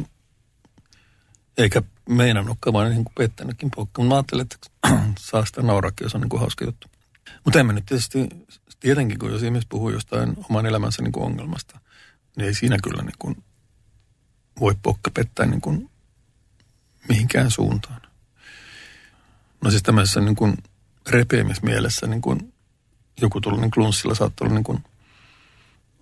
[1.57, 4.03] eikä meinannutkaan, vaan niin kuin pettänytkin pokka.
[4.03, 4.57] Mä ajattelin, että
[5.19, 6.87] saa sitä nauraakin, jos on niin kuin hauska juttu.
[7.45, 8.29] Mutta en mä nyt tietysti,
[8.79, 11.79] tietenkin kun jos ihmiset puhuu jostain oman elämänsä niin kuin ongelmasta,
[12.35, 13.43] niin ei siinä kyllä niin kuin
[14.59, 15.89] voi pokka pettää niin kuin
[17.09, 18.01] mihinkään suuntaan.
[19.63, 20.57] No siis tämmöisessä niin kuin
[21.09, 22.53] repeämismielessä niin kuin
[23.21, 24.83] joku tuollainen klunssilla saattoi olla niin kuin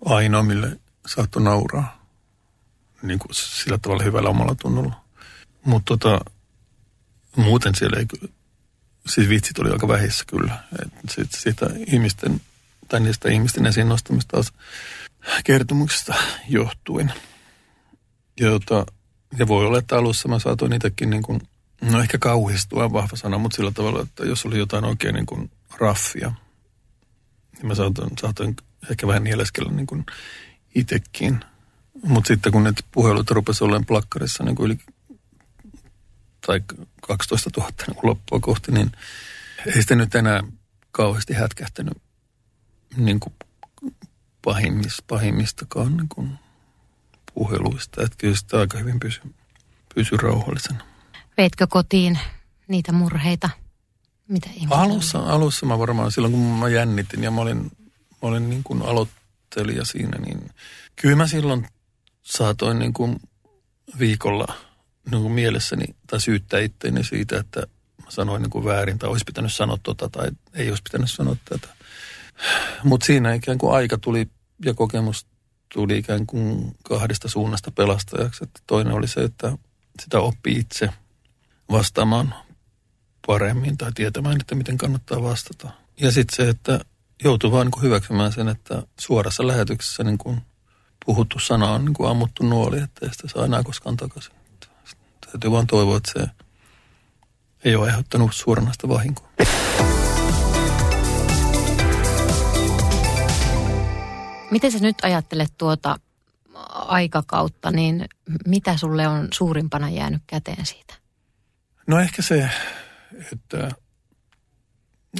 [0.04, 2.06] ainoa, mille saattoi nauraa.
[3.02, 4.99] Niin kuin sillä tavalla hyvällä omalla tunnolla.
[5.64, 6.20] Mutta tota,
[7.36, 8.32] muuten siellä ei kyllä,
[9.06, 10.64] siis vitsit oli aika vähissä kyllä.
[10.82, 12.40] Et sit, siitä ihmisten,
[12.88, 14.52] tai niistä ihmisten esiin nostamista taas
[15.44, 16.14] kertomuksesta
[16.48, 17.12] johtuen.
[18.40, 18.86] Ja, tota,
[19.38, 21.40] ja voi olla, että alussa mä saatoin itsekin niin kuin,
[21.90, 25.50] no ehkä kauhistua vahva sana, mutta sillä tavalla, että jos oli jotain oikein niin kuin
[25.78, 26.32] raffia,
[27.56, 28.56] niin mä saatoin, saatoin
[28.90, 30.06] ehkä vähän nieleskellä niin kuin
[30.74, 31.40] itsekin.
[32.02, 34.78] Mutta sitten kun ne puhelut rupesi olemaan plakkarissa niin kuin yli
[36.46, 36.60] tai
[37.00, 38.92] 12 000 niin loppua kohti, niin
[39.66, 40.42] ei sitä nyt enää
[40.90, 42.02] kauheasti hätkähtänyt
[42.96, 43.34] niin kuin
[44.44, 46.38] pahimmista, pahimmistakaan niin kuin
[47.34, 48.02] puheluista.
[48.02, 49.20] Että kyllä sitä aika hyvin pysy,
[49.94, 50.84] pysy rauhallisena.
[51.36, 52.18] Veitkö kotiin
[52.68, 53.50] niitä murheita?
[54.28, 57.70] Mitä Alussa, alussa mä varmaan, silloin kun mä jännitin ja mä olin,
[58.22, 60.50] mä olin niin kuin aloittelija siinä, niin
[60.96, 61.68] kyllä mä silloin
[62.22, 63.20] saatoin niin kuin
[63.98, 64.54] viikolla
[65.10, 67.60] niin kuin mielessäni tai syyttää itteeni siitä, että
[68.04, 71.36] mä sanoin niin kuin väärin tai olisi pitänyt sanoa tota tai ei olisi pitänyt sanoa
[71.44, 71.68] tätä.
[72.84, 74.28] Mutta siinä ikään kuin aika tuli
[74.64, 75.26] ja kokemus
[75.74, 78.44] tuli ikään kuin kahdesta suunnasta pelastajaksi.
[78.44, 79.52] Että toinen oli se, että
[80.02, 80.88] sitä oppi itse
[81.70, 82.34] vastaamaan
[83.26, 85.70] paremmin tai tietämään, että miten kannattaa vastata.
[86.00, 86.80] Ja sitten se, että
[87.24, 90.40] joutuu vaan niin hyväksymään sen, että suorassa lähetyksessä niin kuin
[91.06, 94.39] puhuttu sana on niin kuin ammuttu nuoli, että ei sitä saa enää koskaan takaisin.
[95.32, 96.26] Täytyy vaan toivoa, että se
[97.64, 99.30] ei ole aiheuttanut suoranaista vahinkoa.
[104.50, 105.96] Miten sä nyt ajattelet tuota
[106.72, 108.08] aikakautta, niin
[108.46, 110.94] mitä sulle on suurimpana jäänyt käteen siitä?
[111.86, 112.50] No ehkä se,
[113.32, 113.70] että,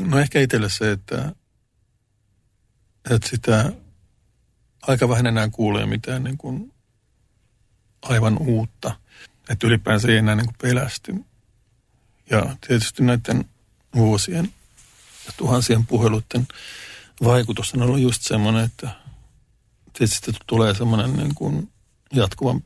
[0.00, 1.32] no ehkä itselle se, että,
[3.11, 3.72] että sitä
[4.82, 6.72] aika vähän enää kuulee mitään niin kuin
[8.02, 8.96] aivan uutta.
[9.51, 11.14] Että ylipäänsä ei enää niin kuin pelästy.
[12.30, 13.44] Ja tietysti näiden
[13.94, 14.53] vuosien
[15.26, 16.48] ja tuhansien puheluiden
[17.24, 18.90] vaikutus on ollut just semmoinen, että
[19.92, 21.72] tietysti tulee semmoinen niin kuin
[22.12, 22.64] jatkuvan,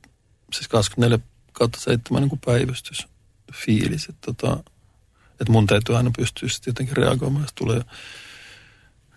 [0.53, 1.19] siis 24
[1.53, 4.65] kautta 7 niin kuin päivystysfiilis, että, tota,
[5.31, 7.83] että mun täytyy aina pystyä sitten jotenkin reagoimaan, jos tulee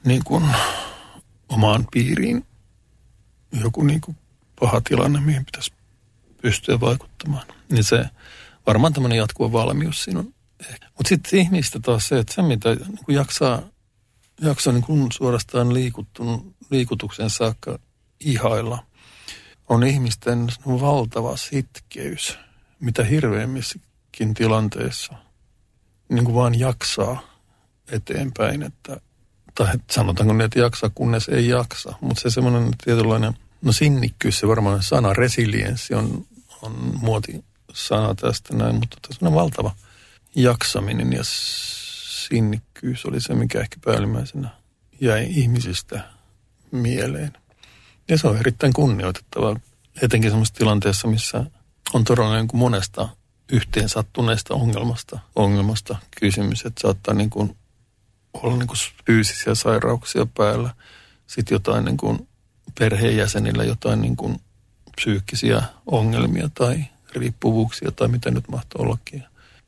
[0.05, 0.43] niin kuin
[1.49, 2.45] omaan piiriin
[3.61, 4.18] joku niin kuin
[4.59, 5.72] paha tilanne, mihin pitäisi
[6.41, 7.47] pystyä vaikuttamaan.
[7.71, 8.05] Niin se
[8.67, 10.33] varmaan tämmöinen jatkuva valmius siinä on.
[10.97, 13.61] Mutta sitten ihmistä taas se, että se mitä niin jaksaa,
[14.41, 17.79] jaksaa niin kuin suorastaan liikuttun, liikutuksen saakka
[18.19, 18.83] ihailla,
[19.69, 22.39] on ihmisten valtava sitkeys,
[22.79, 25.13] mitä hirveimmissäkin tilanteissa
[26.09, 27.21] niin kuin vaan jaksaa
[27.91, 29.01] eteenpäin, että
[29.55, 31.93] tai sanotaanko niin, että jaksaa, kunnes ei jaksa.
[32.01, 36.26] Mutta se semmoinen tietynlainen, no sinnikkyys, se varmaan sana, resilienssi on,
[36.62, 39.76] on muoti sana tästä näin, mutta semmoinen valtava
[40.36, 44.49] jaksaminen ja sinnikkyys oli se, mikä ehkä päällimmäisenä
[45.01, 46.01] jäi ihmisistä
[46.72, 47.34] mieleen.
[48.08, 49.60] Ja se on erittäin kunnioitettavaa,
[50.01, 51.45] etenkin semmoisessa tilanteessa, missä
[51.93, 53.10] on todella niin kuin monesta
[53.51, 57.58] yhteen sattuneesta ongelmasta, ongelmasta kysymys, että saattaa niin kuin
[58.34, 60.70] olla niin kuin fyysisiä sairauksia päällä,
[61.28, 62.28] sitten jotain niin kuin
[62.80, 64.41] perheenjäsenillä jotain niin kuin
[64.95, 69.23] psyykkisiä ongelmia tai riippuvuuksia tai mitä nyt mahtoo ollakin.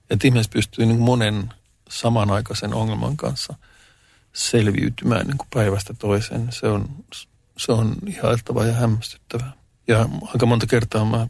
[0.10, 1.54] Että ihmiset pystyy niin kuin monen
[1.90, 3.56] samanaikaisen ongelman kanssa
[4.34, 6.48] selviytymään niin kuin päivästä toiseen.
[6.52, 6.90] Se on,
[7.58, 9.52] se on ihailtavaa ja hämmästyttävää.
[9.88, 11.28] Ja aika monta kertaa mä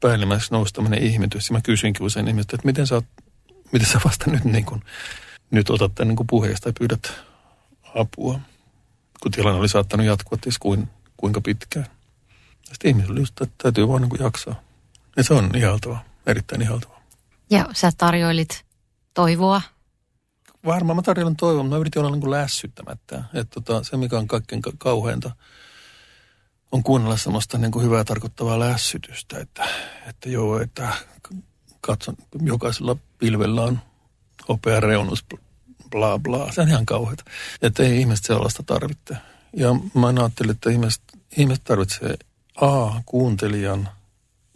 [0.00, 1.48] päällimmäiseksi nousi tämmöinen ihmetys.
[1.48, 3.04] Ja mä kysyinkin usein ihmistä, että miten sä, oot,
[3.72, 4.84] miten sä vasta nyt, niin kun,
[5.50, 7.12] nyt otat tämän niin puheesta ja pyydät
[7.94, 8.40] apua.
[9.24, 11.86] Kun tilanne oli saattanut jatkua ties kuin, kuinka pitkään.
[12.62, 14.54] Sitten ihmisillä just, että täytyy vaan niin jaksaa.
[15.16, 17.00] Ja se on ihaltavaa, erittäin ihaltavaa.
[17.50, 18.64] Ja sä tarjoilit
[19.14, 19.62] toivoa.
[20.66, 23.24] Varmaan mä tarjoilen toivoa, mutta mä yritin olla niin kuin lässyttämättä.
[23.34, 25.30] Että tota, se, mikä on kaikkein ka- kauheinta,
[26.72, 29.68] on kuunnella semmoista niin kuin hyvää tarkoittavaa lässytystä, että,
[30.06, 30.88] että joo, että
[31.80, 33.78] katson, jokaisella pilvellä on
[34.48, 35.24] opea reunus,
[35.94, 36.52] bla bla.
[36.52, 37.24] Se on ihan kauheata.
[37.62, 39.16] Että ei ihmiset sellaista tarvitse.
[39.56, 41.02] Ja mä ajattelin, että ihmiset,
[41.36, 42.14] ihmiset tarvitsee
[42.60, 43.88] A, kuuntelijan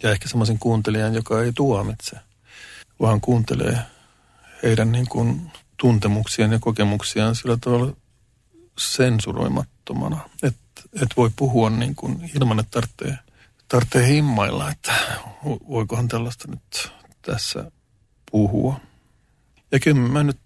[0.03, 2.17] ja ehkä semmoisen kuuntelijan, joka ei tuomitse,
[3.01, 3.79] vaan kuuntelee
[4.63, 7.93] heidän niin kuin tuntemuksiaan ja kokemuksiaan sillä tavalla
[8.79, 13.19] sensuroimattomana, että et voi puhua niin kuin ilman, että tarvitsee,
[13.69, 14.93] tarvitsee himmailla, että
[15.69, 17.71] voikohan tällaista nyt tässä
[18.31, 18.81] puhua.
[19.73, 20.39] Ja kyllä mä nyt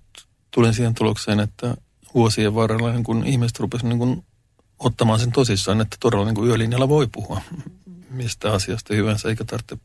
[0.54, 1.76] tulin siihen tulokseen, että
[2.14, 4.24] vuosien varrella niin kun ihmiset rupesivat niin kun
[4.78, 7.40] ottamaan sen tosissaan, että todella niin kuin yölinjalla voi puhua
[8.10, 9.78] mistä asiasta hyvänsä, eikä tarvitse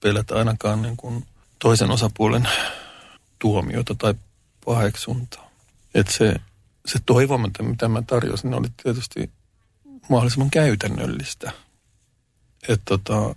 [0.00, 1.24] pelätä ainakaan niin kuin
[1.58, 2.48] toisen osapuolen
[3.38, 4.14] tuomiota tai
[4.64, 5.50] paheksuntaa.
[5.94, 6.36] Että se,
[6.86, 9.30] se toivomatta, mitä mä tarjosin, oli tietysti
[10.08, 11.52] mahdollisimman käytännöllistä.
[12.68, 13.34] Että tota,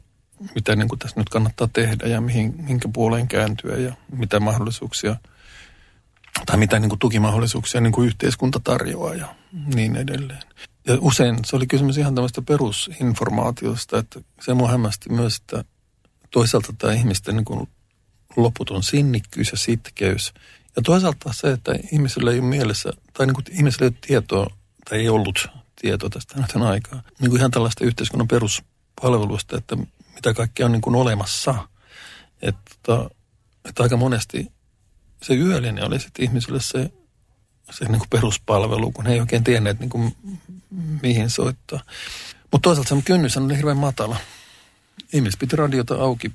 [0.56, 5.16] mitä niin kuin tässä nyt kannattaa tehdä ja mihin, minkä puoleen kääntyä ja mitä mahdollisuuksia
[6.46, 9.36] tai mitä niin kuin tukimahdollisuuksia niin kuin yhteiskunta tarjoaa ja
[9.76, 10.44] niin edelleen.
[10.88, 15.64] Ja usein se oli kysymys ihan tämmöistä perusinformaatiosta, että se mua hämmästi myös, että
[16.32, 17.70] toisaalta tämä ihmisten niin kuin
[18.38, 20.34] loputon sinnikkyys ja sitkeys.
[20.76, 24.48] Ja toisaalta se, että ihmisillä ei ole mielessä, tai niin kuin ihmisillä ei ole tietoa,
[24.90, 25.48] tai ei ollut
[25.82, 27.02] tietoa tästä nyt aikaa.
[27.20, 29.78] Niin kuin ihan tällaista yhteiskunnan peruspalveluista, että
[30.16, 31.56] mitä kaikkea on niin kuin olemassa.
[32.42, 33.10] Että,
[33.66, 34.52] että aika monesti
[35.24, 36.92] se yöllinen oli sitten ihmisille se,
[37.72, 40.16] se niin kuin peruspalvelu, kun he ei oikein tienneet niin kuin,
[41.02, 41.80] mihin soittaa.
[42.52, 44.18] Mutta toisaalta se kynnys oli hirveän matala.
[45.14, 46.32] Ihmiset piti radiota auki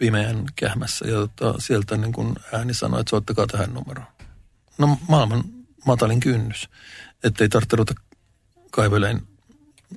[0.00, 4.06] pimeän kähmässä ja tota, sieltä niin kuin ääni sanoi, että soittakaa tähän numeroon.
[4.78, 5.44] No maailman
[5.86, 6.68] matalin kynnys,
[7.24, 7.94] ettei tarvitse ruveta
[8.70, 9.22] kaiveleen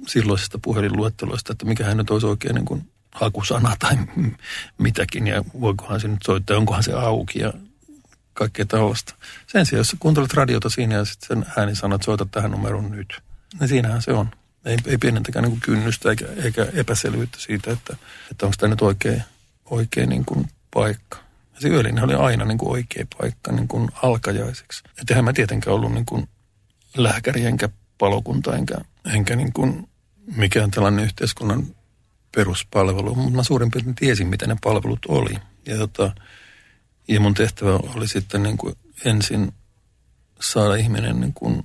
[0.07, 3.97] silloisista puhelinluetteloista, että mikä hän nyt olisi oikein niin kuin hakusana tai
[4.77, 7.53] mitäkin ja voikohan se nyt soittaa, onkohan se auki ja
[8.38, 9.15] kaikkea tällaista.
[9.47, 12.91] Sen sijaan, jos kuuntelet radiota siinä ja sitten sen ääni sanoo, että soita tähän numeron
[12.91, 13.21] nyt,
[13.59, 14.31] niin siinähän se on.
[14.65, 17.97] Ei, ei pienentäkään niin kynnystä eikä, eikä epäselvyyttä siitä, että,
[18.31, 19.21] että onko tämä nyt oikea,
[19.65, 21.17] oikea niin kuin paikka.
[21.55, 24.83] Ja se yöllinen oli aina niin kuin oikea paikka niin kuin alkajaiseksi.
[24.88, 26.29] Että eihän mä tietenkään ollut niin kuin
[26.97, 28.75] lääkäri enkä palokunta enkä,
[29.13, 29.89] enkä niin kuin
[30.35, 31.67] mikään tällainen yhteiskunnan
[32.35, 35.33] peruspalvelu, mutta mä suurin piirtein tiesin, mitä ne palvelut oli.
[35.65, 36.11] Ja, tota,
[37.08, 39.51] ja mun tehtävä oli sitten niin kuin ensin
[40.41, 41.64] saada ihminen niin kuin,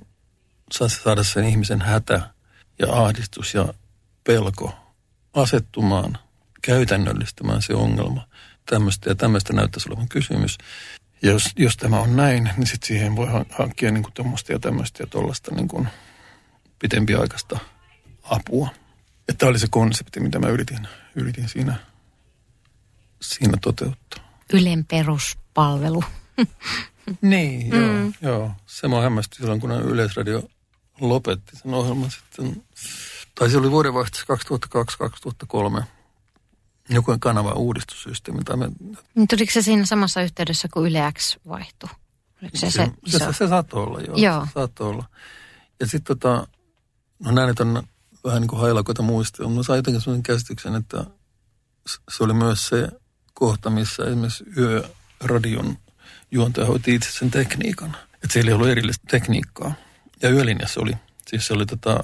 [0.71, 2.29] saada sen ihmisen hätä
[2.79, 3.73] ja ahdistus ja
[4.23, 4.75] pelko
[5.33, 6.17] asettumaan,
[6.61, 8.27] käytännöllistämään se ongelma.
[8.65, 10.57] Tämmöistä ja tämmöistä näyttäisi olevan kysymys.
[11.21, 14.59] Ja jos, jos tämä on näin, niin sitten siihen voi hankkia niin kuin tämmöistä ja
[14.59, 15.87] tämmöistä ja tuollaista niin kuin
[16.79, 17.59] pitempiaikaista
[18.23, 18.69] apua.
[19.29, 21.75] Että tämä oli se konsepti, mitä mä yritin, yritin siinä,
[23.21, 24.22] siinä toteuttaa.
[24.53, 26.03] Ylen peruspalvelu.
[27.21, 28.13] niin, joo, mm.
[28.21, 28.51] joo.
[28.65, 30.43] Se mua hämmästi silloin, kun Yleisradio
[30.99, 32.63] lopetti sen ohjelman sitten.
[33.35, 34.33] Tai se oli vuodenvaihteessa
[35.79, 35.83] 2002-2003
[36.89, 38.43] joku kanava uudistussysteemi.
[38.43, 38.71] Tai me...
[39.29, 41.89] Tuliko se siinä samassa yhteydessä, kun Yle X vaihtui?
[42.53, 44.17] se, se, se, se, se, se saattoi olla, joo.
[44.17, 44.45] joo.
[44.45, 45.05] Se saattoi olla.
[45.79, 46.47] Ja sitten tota,
[47.19, 47.83] no näin, että on
[48.23, 49.47] vähän niin kuin hailakoita muistia.
[49.47, 51.05] Mä sain jotenkin sellaisen käsityksen, että
[52.09, 52.87] se oli myös se
[53.43, 55.77] kohta, missä esimerkiksi yöradion
[56.31, 57.97] juontaja hoiti itse sen tekniikan.
[58.13, 59.73] Että siellä ei ollut erillistä tekniikkaa.
[60.21, 60.91] Ja yölinjassa oli,
[61.27, 61.99] siis se oli, tota,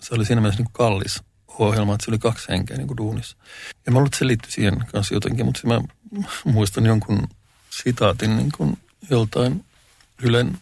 [0.00, 3.36] se oli siinä mielessä niin kallis ohjelma, että se oli kaksi henkeä niin kuin duunissa.
[3.86, 5.80] Ja mä luulen, että se liittyi siihen kanssa jotenkin, mutta mä
[6.44, 7.28] muistan jonkun
[7.70, 8.78] sitaatin niin kuin
[9.10, 9.64] joltain
[10.22, 10.58] Ylen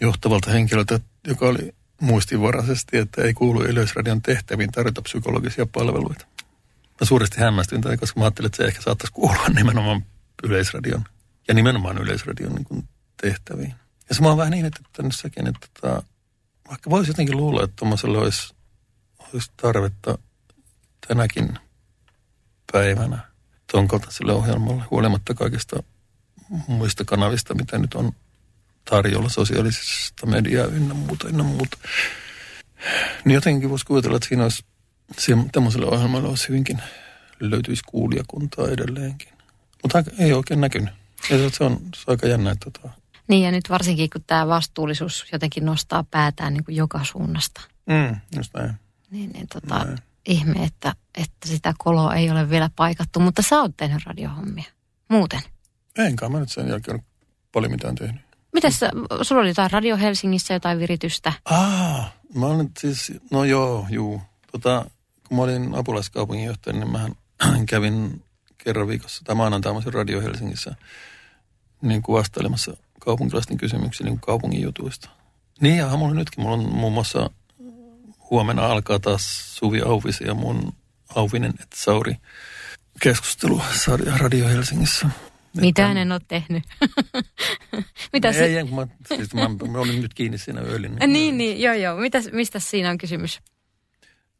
[0.00, 6.26] johtavalta henkilöltä, joka oli muistinvaraisesti, että ei kuulu Yleisradion tehtäviin tarjota psykologisia palveluita.
[7.00, 10.04] Mä suuresti hämmästyin tätä, koska mä ajattelin, että se ehkä saattaisi kuulua nimenomaan
[10.42, 11.04] Yleisradion
[11.48, 12.88] ja nimenomaan Yleisradion niin kuin
[13.22, 13.74] tehtäviin.
[14.08, 16.02] Ja se oon vähän niin, että tänne sekin, että tota,
[16.68, 18.54] vaikka voisi jotenkin luulla, että tuommoiselle olisi,
[19.34, 20.18] olisi tarvetta
[21.08, 21.58] tänäkin
[22.72, 23.18] päivänä
[23.72, 25.82] tuon kaltaiselle ohjelmalle, huolimatta kaikista
[26.66, 28.12] muista kanavista, mitä nyt on
[28.90, 31.78] tarjolla sosiaalisesta mediaa ynnä muuta, ynnä muuta.
[33.24, 34.64] Niin jotenkin voisi kuvitella, että siinä olisi,
[35.18, 36.82] siinä tämmöiselle ohjelmalle olisi hyvinkin,
[37.40, 39.28] löytyisi kuulijakuntaa edelleenkin.
[39.82, 40.94] Mutta ei oikein näkynyt.
[41.30, 42.90] Ja se on, se on aika jännä, että tota,
[43.28, 47.60] Niin ja nyt varsinkin kun tämä vastuullisuus jotenkin nostaa päätään niin kuin joka suunnasta.
[47.86, 48.72] mm, just näin.
[49.10, 49.98] Niin, niin tota, Näin.
[50.26, 54.64] ihme, että, että sitä koloa ei ole vielä paikattu, mutta sä oot tehnyt radiohommia.
[55.08, 55.40] Muuten.
[55.98, 57.02] Enkä mä nyt sen jälkeen ole
[57.52, 58.22] paljon mitään tehnyt.
[58.52, 58.80] Mitäs
[59.22, 61.32] sulla oli jotain Radio Helsingissä, jotain viritystä?
[61.44, 64.22] Ah, mä olen siis, no joo, juu.
[64.52, 64.90] Tota,
[65.28, 67.16] kun mä olin apulaiskaupunginjohtaja, niin mähän
[67.68, 68.22] kävin
[68.58, 70.74] kerran viikossa tai maanantaamassa Radio Helsingissä
[71.82, 75.08] niin kuin vastailemassa kaupunkilaisten kysymyksiin niin kuin kaupungin jutuista.
[75.60, 77.30] Niin ja mulla nytkin, mulla on muun muassa
[78.30, 80.72] huomenna alkaa taas Suvi Auvisi ja mun
[81.14, 82.16] Auvinen et Sauri
[83.02, 83.62] keskustelu
[84.16, 85.08] Radio Helsingissä.
[85.60, 86.62] Mitä en ole tehnyt?
[88.12, 90.96] Mitä ei, se, ei, kun mä, siis mä, mä olin nyt kiinni siinä öölin.
[91.06, 91.96] niin, niin, joo, joo.
[91.96, 93.40] Mitä, mistä siinä on kysymys?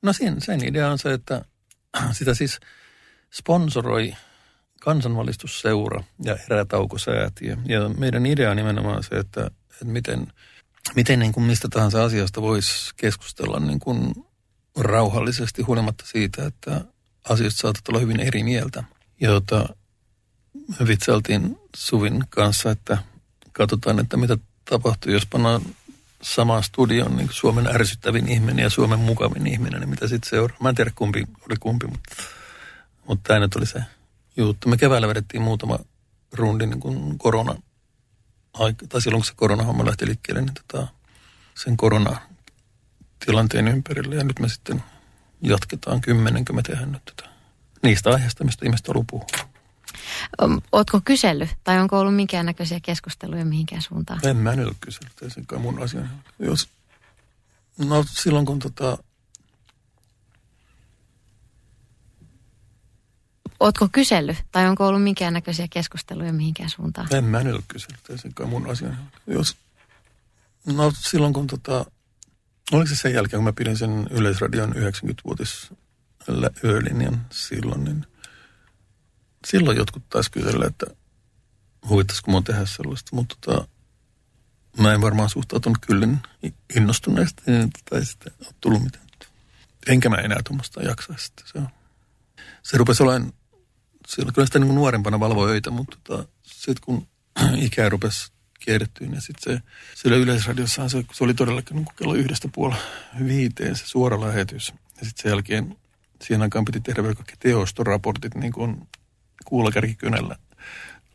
[0.03, 1.44] No sen, sen idea on se, että
[2.18, 2.61] sitä siis
[3.34, 4.14] sponsoroi
[4.80, 7.57] kansanvalistusseura ja erätaukosäätiö.
[7.64, 10.32] Ja meidän idea on nimenomaan se, että, että miten,
[10.96, 14.14] miten niin kuin mistä tahansa asiasta voisi keskustella niin kuin
[14.76, 16.84] rauhallisesti huolimatta siitä, että
[17.28, 18.84] asioista saatat olla hyvin eri mieltä.
[19.20, 19.68] Ja tota,
[20.80, 22.99] me vitsailtiin Suvin kanssa, että
[23.53, 24.38] katsotaan, että mitä
[24.70, 25.62] tapahtuu, jos pannaan
[26.23, 30.57] samaan studioon niin Suomen ärsyttävin ihminen ja Suomen mukavin ihminen, niin mitä sitten seuraa.
[30.61, 32.16] Mä en tiedä kumpi oli kumpi, mutta,
[33.07, 33.83] mutta tämä nyt oli se
[34.37, 34.69] juttu.
[34.69, 35.79] Me keväällä vedettiin muutama
[36.33, 37.55] rundi niin kuin korona,
[38.89, 40.89] tai silloin kun se koronahomma lähti liikkeelle, niin tota,
[41.55, 44.14] sen koronatilanteen ympärille.
[44.14, 44.83] Ja nyt me sitten
[45.43, 47.29] jatketaan kymmenenkö me tehdään nyt tätä.
[47.83, 49.27] Niistä aiheista, mistä ihmiset haluaa puhua.
[50.73, 54.27] Ootko kysellyt tai onko ollut minkäännäköisiä keskusteluja mihinkään suuntaan?
[54.27, 56.01] En mä nyt ole kysellyt, ei sekaan mun asia.
[56.39, 56.69] Jos,
[57.79, 58.99] no silloin kun tota,
[63.61, 67.09] Ootko kysellyt tai onko ollut minkäännäköisiä keskusteluja mihinkään suuntaan?
[67.14, 68.89] En mä nyt ole kysellyt, ei sekaan mun asia.
[69.27, 69.57] Jos,
[70.66, 71.85] no silloin kun tota,
[72.73, 75.73] oliko se sen jälkeen, kun mä pidin sen Yleisradion 90-vuotis
[76.64, 78.07] yölinjan silloin, niin
[79.47, 80.86] silloin jotkut taas kysellä, että
[81.89, 83.68] huvittaisiko mun tehdä sellaista, mutta tota,
[84.78, 89.09] mä en varmaan suhtautunut kyllä niin innostuneesti, niin ei sitten ole tullut mitään.
[89.89, 91.24] Enkä mä enää tuommoista jaksaisi.
[91.24, 91.68] sitten, Se, on.
[92.62, 93.32] se rupesi olemaan,
[94.09, 97.09] silloin kyllä sitä niin nuorempana valvoi öitä, mutta tota, sitten kun
[97.66, 99.62] ikää rupesi kierrettyä, niin sitten se,
[99.95, 102.82] siellä yleisradiossahan se, se oli todellakin niin kello yhdestä puolella
[103.26, 104.72] viiteen se suora lähetys.
[105.01, 105.76] Ja sitten sen jälkeen
[106.22, 108.89] siihen aikaan piti tehdä kaikki teostoraportit niin kuin
[109.49, 110.36] kuulakärkikynällä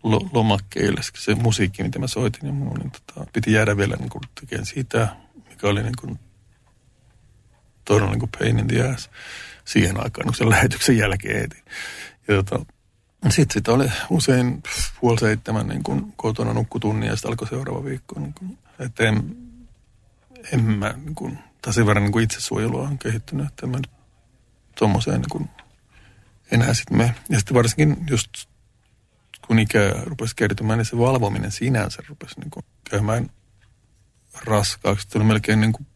[0.03, 1.01] lo, lomakkeille.
[1.17, 4.65] Se musiikki, mitä mä soitin, ja mun, niin tota, piti jäädä vielä niin kuin tekemään
[4.65, 5.07] sitä,
[5.49, 6.19] mikä oli niin kuin
[7.86, 9.09] todella niin kuin pain in the ass
[9.65, 11.63] siihen aikaan, kun sen lähetyksen jälkeen heti.
[12.27, 12.65] Ja tota,
[13.29, 14.63] sitten sitä oli usein
[15.01, 18.19] puoli seitsemän niin kuin kotona nukkutunnin ja sitten alkoi seuraava viikko.
[18.19, 19.38] Niin kuin, että en,
[20.51, 22.27] en mä, niin kuin, tai sen verran niin kuin
[22.75, 23.89] on kehittynyt, että en mä nyt
[24.79, 25.49] tommoseen niin
[26.54, 27.16] enää sitten me.
[27.30, 28.30] Ja sitten varsinkin just
[29.47, 33.30] kun ikä rupesi kertymään, niin se valvominen sinänsä rupesi niin kuin käymään
[34.45, 35.08] raskaaksi.
[35.08, 35.88] Tuli melkein niin kuin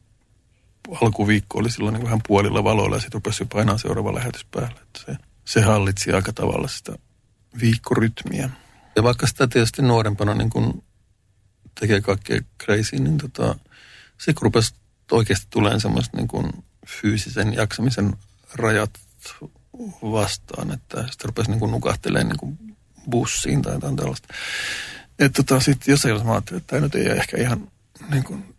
[1.02, 4.80] alkuviikko oli silloin niin vähän puolilla valoilla ja sitten rupesi jo painaa seuraava lähetys päälle.
[4.82, 6.94] Että se, se hallitsi aika tavalla sitä
[7.62, 8.50] viikkorytmiä.
[8.96, 10.84] Ja vaikka sitä tietysti nuorempana niin kuin
[11.80, 13.56] tekee kaikkea crazy, niin tota,
[14.18, 14.74] se kun rupesi
[15.12, 16.52] oikeasti tulemaan semmoista niin kuin
[16.88, 18.14] fyysisen jaksamisen
[18.54, 19.00] rajat
[20.02, 22.58] vastaan, että sitten rupesi niin nukahtelemaan niin kuin
[23.10, 24.34] bussiin tai jotain tällaista.
[25.20, 27.72] Että tota, sitten jossain vaiheessa mä ajattelin, että tämä nyt ei ole ehkä ihan
[28.12, 28.56] niin kuin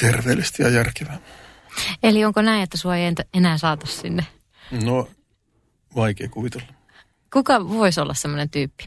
[0.00, 1.18] terveellistä ja järkevää.
[2.02, 4.26] Eli onko näin, että sua ei enää saata sinne?
[4.70, 5.08] No,
[5.94, 6.66] vaikea kuvitella.
[7.32, 8.84] Kuka voisi olla semmoinen tyyppi?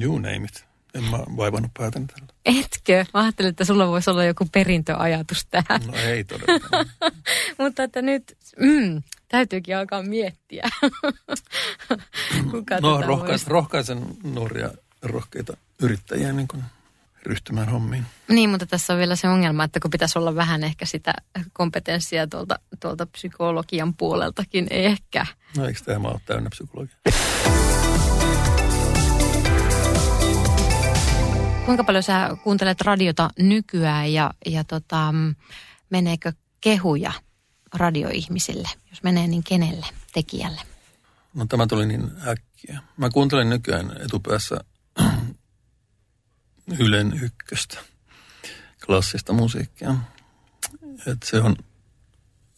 [0.00, 0.69] You name it.
[0.94, 2.26] En mä vaivannut päätäni tällä.
[2.44, 3.04] Etkö?
[3.14, 5.80] Mä ajattelin, että sulla voisi olla joku perintöajatus tähän.
[5.86, 6.86] No ei todellakaan.
[7.58, 10.68] Mutta että nyt mm, täytyykin alkaa miettiä.
[12.50, 14.70] Kuka no tätä rohkais, rohkaisen nuoria
[15.02, 16.62] rohkeita yrittäjiä niin kuin
[17.22, 18.06] ryhtymään hommiin.
[18.28, 21.14] Niin, mutta tässä on vielä se ongelma, että kun pitäisi olla vähän ehkä sitä
[21.52, 25.26] kompetenssia tuolta, tuolta psykologian puoleltakin, ehkä.
[25.56, 26.96] No eikö tämä ole täynnä psykologia?
[31.66, 35.14] Kuinka paljon sä kuuntelet radiota nykyään ja, ja tota,
[35.90, 37.12] meneekö kehuja
[37.74, 38.68] radioihmisille?
[38.90, 39.86] Jos menee, niin kenelle?
[40.12, 40.60] Tekijälle?
[41.34, 42.80] No tämä tuli niin äkkiä.
[42.96, 44.56] Mä kuuntelen nykyään etupäässä
[46.78, 47.78] Ylen ykköstä,
[48.86, 49.94] klassista musiikkia.
[51.06, 51.56] Et se on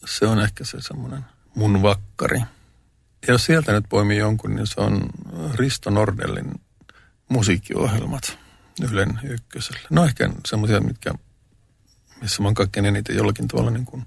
[0.05, 1.25] se on ehkä se semmoinen
[1.55, 2.39] mun vakkari.
[3.27, 5.01] Ja jos sieltä nyt poimii jonkun, niin se on
[5.53, 6.51] Risto Nordellin
[7.29, 8.42] musiikkiohjelmat
[8.81, 9.87] Ylen ykkösellä.
[9.89, 11.13] No ehkä semmoisia, mitkä,
[12.21, 14.05] missä mä oon kaikkein eniten jollakin tavalla niin kuin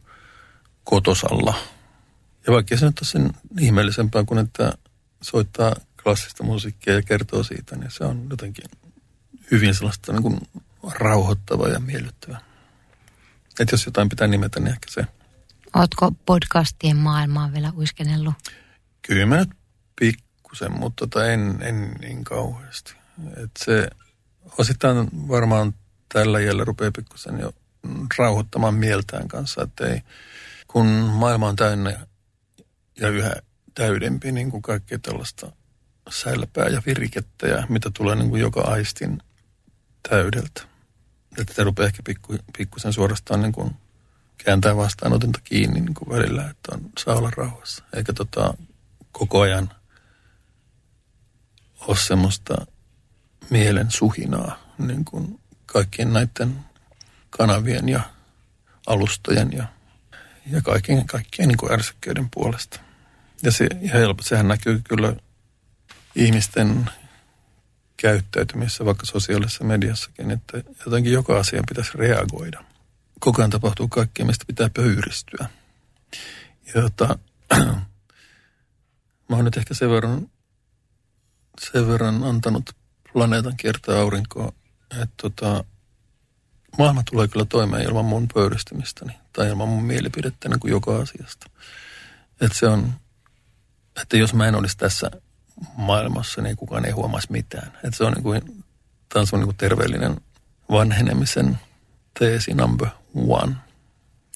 [0.85, 1.55] kotosalla.
[2.47, 4.73] Ja vaikka se nyt on sen ihmeellisempää kuin että
[5.23, 8.64] soittaa klassista musiikkia ja kertoo siitä, niin se on jotenkin
[9.51, 10.41] hyvin sellaista niin kuin
[10.93, 12.41] rauhoittava ja miellyttävä.
[13.61, 15.07] Että jos jotain pitää nimetä, niin ehkä se.
[15.75, 18.35] Ootko podcastien maailmaan vielä uiskennellut?
[19.03, 19.51] Kyllä mä nyt
[20.01, 22.95] pikkusen, mutta tota en, en niin kauheasti.
[23.37, 23.91] Et se
[24.59, 25.75] osittain varmaan
[26.13, 27.53] tällä jäljellä rupeaa pikkusen jo
[28.19, 30.01] rauhoittamaan mieltään kanssa, että ei,
[30.67, 32.07] kun maailma on täynnä
[33.01, 33.33] ja yhä
[33.75, 35.53] täydempi niin kuin kaikkea tällaista
[36.11, 39.23] sälpää ja virikettä ja mitä tulee niin kuin joka aistin
[40.09, 40.63] täydeltä.
[41.39, 43.77] Että se rupeaa ehkä pikku, pikkusen suorastaan niin kuin
[44.45, 47.85] kääntää vastaanotinta kiinni niin kuin välillä, että on, saa olla rauhassa.
[47.97, 48.55] Eikä tota,
[49.13, 49.71] koko ajan
[51.81, 52.67] ole semmoista
[53.51, 56.65] mielen suhinaa niin kuin kaikkien näiden
[57.31, 58.01] kanavien ja
[58.87, 59.67] alustojen ja,
[60.47, 62.81] ja kaikkien, kaikkien niin kuin ärsykkeiden puolesta.
[63.43, 65.17] Ja, se, ja sehän näkyy kyllä
[66.15, 66.91] ihmisten
[67.97, 72.65] käyttäytymisessä, vaikka sosiaalisessa mediassakin, että jotenkin joka asia pitäisi reagoida.
[73.21, 75.49] Koko ajan tapahtuu kaikkea, mistä pitää pöyristyä.
[76.75, 77.19] Ja jota,
[79.29, 80.31] mä oon nyt ehkä sen verran,
[81.73, 82.77] sen verran antanut
[83.17, 84.53] planeetan kiertää aurinkoa,
[84.91, 85.64] että tota,
[86.79, 91.51] maailma tulee kyllä toimeen ilman mun pöyristymistäni tai ilman mun mielipidettä niin kuin joka asiasta.
[92.41, 92.93] Että se on,
[94.03, 95.11] että jos mä en olisi tässä
[95.77, 97.73] maailmassa, niin kukaan ei huomaisi mitään.
[97.85, 98.64] Että se on niin kuin,
[99.09, 100.21] tämä on niin kuin terveellinen
[100.71, 101.59] vanhenemisen
[102.19, 103.57] teesi number one.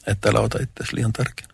[0.07, 1.50] Että älä ota itseäsi liian tärkeänä.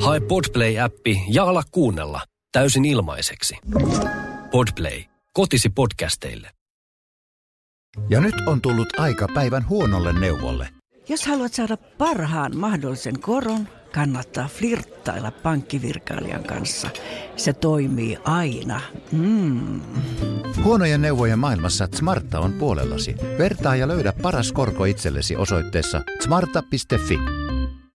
[0.00, 2.20] Hae Podplay-appi ja ala kuunnella
[2.52, 3.56] täysin ilmaiseksi.
[4.50, 5.02] Podplay.
[5.32, 6.50] Kotisi podcasteille.
[8.10, 10.68] Ja nyt on tullut aika päivän huonolle neuvolle.
[11.08, 16.90] Jos haluat saada parhaan mahdollisen koron, kannattaa flirttailla pankkivirkailijan kanssa.
[17.36, 18.80] Se toimii aina.
[19.12, 19.80] Mm.
[20.64, 23.14] Huonojen neuvojen maailmassa Smarta on puolellasi.
[23.38, 27.47] Vertaa ja löydä paras korko itsellesi osoitteessa smarta.fi.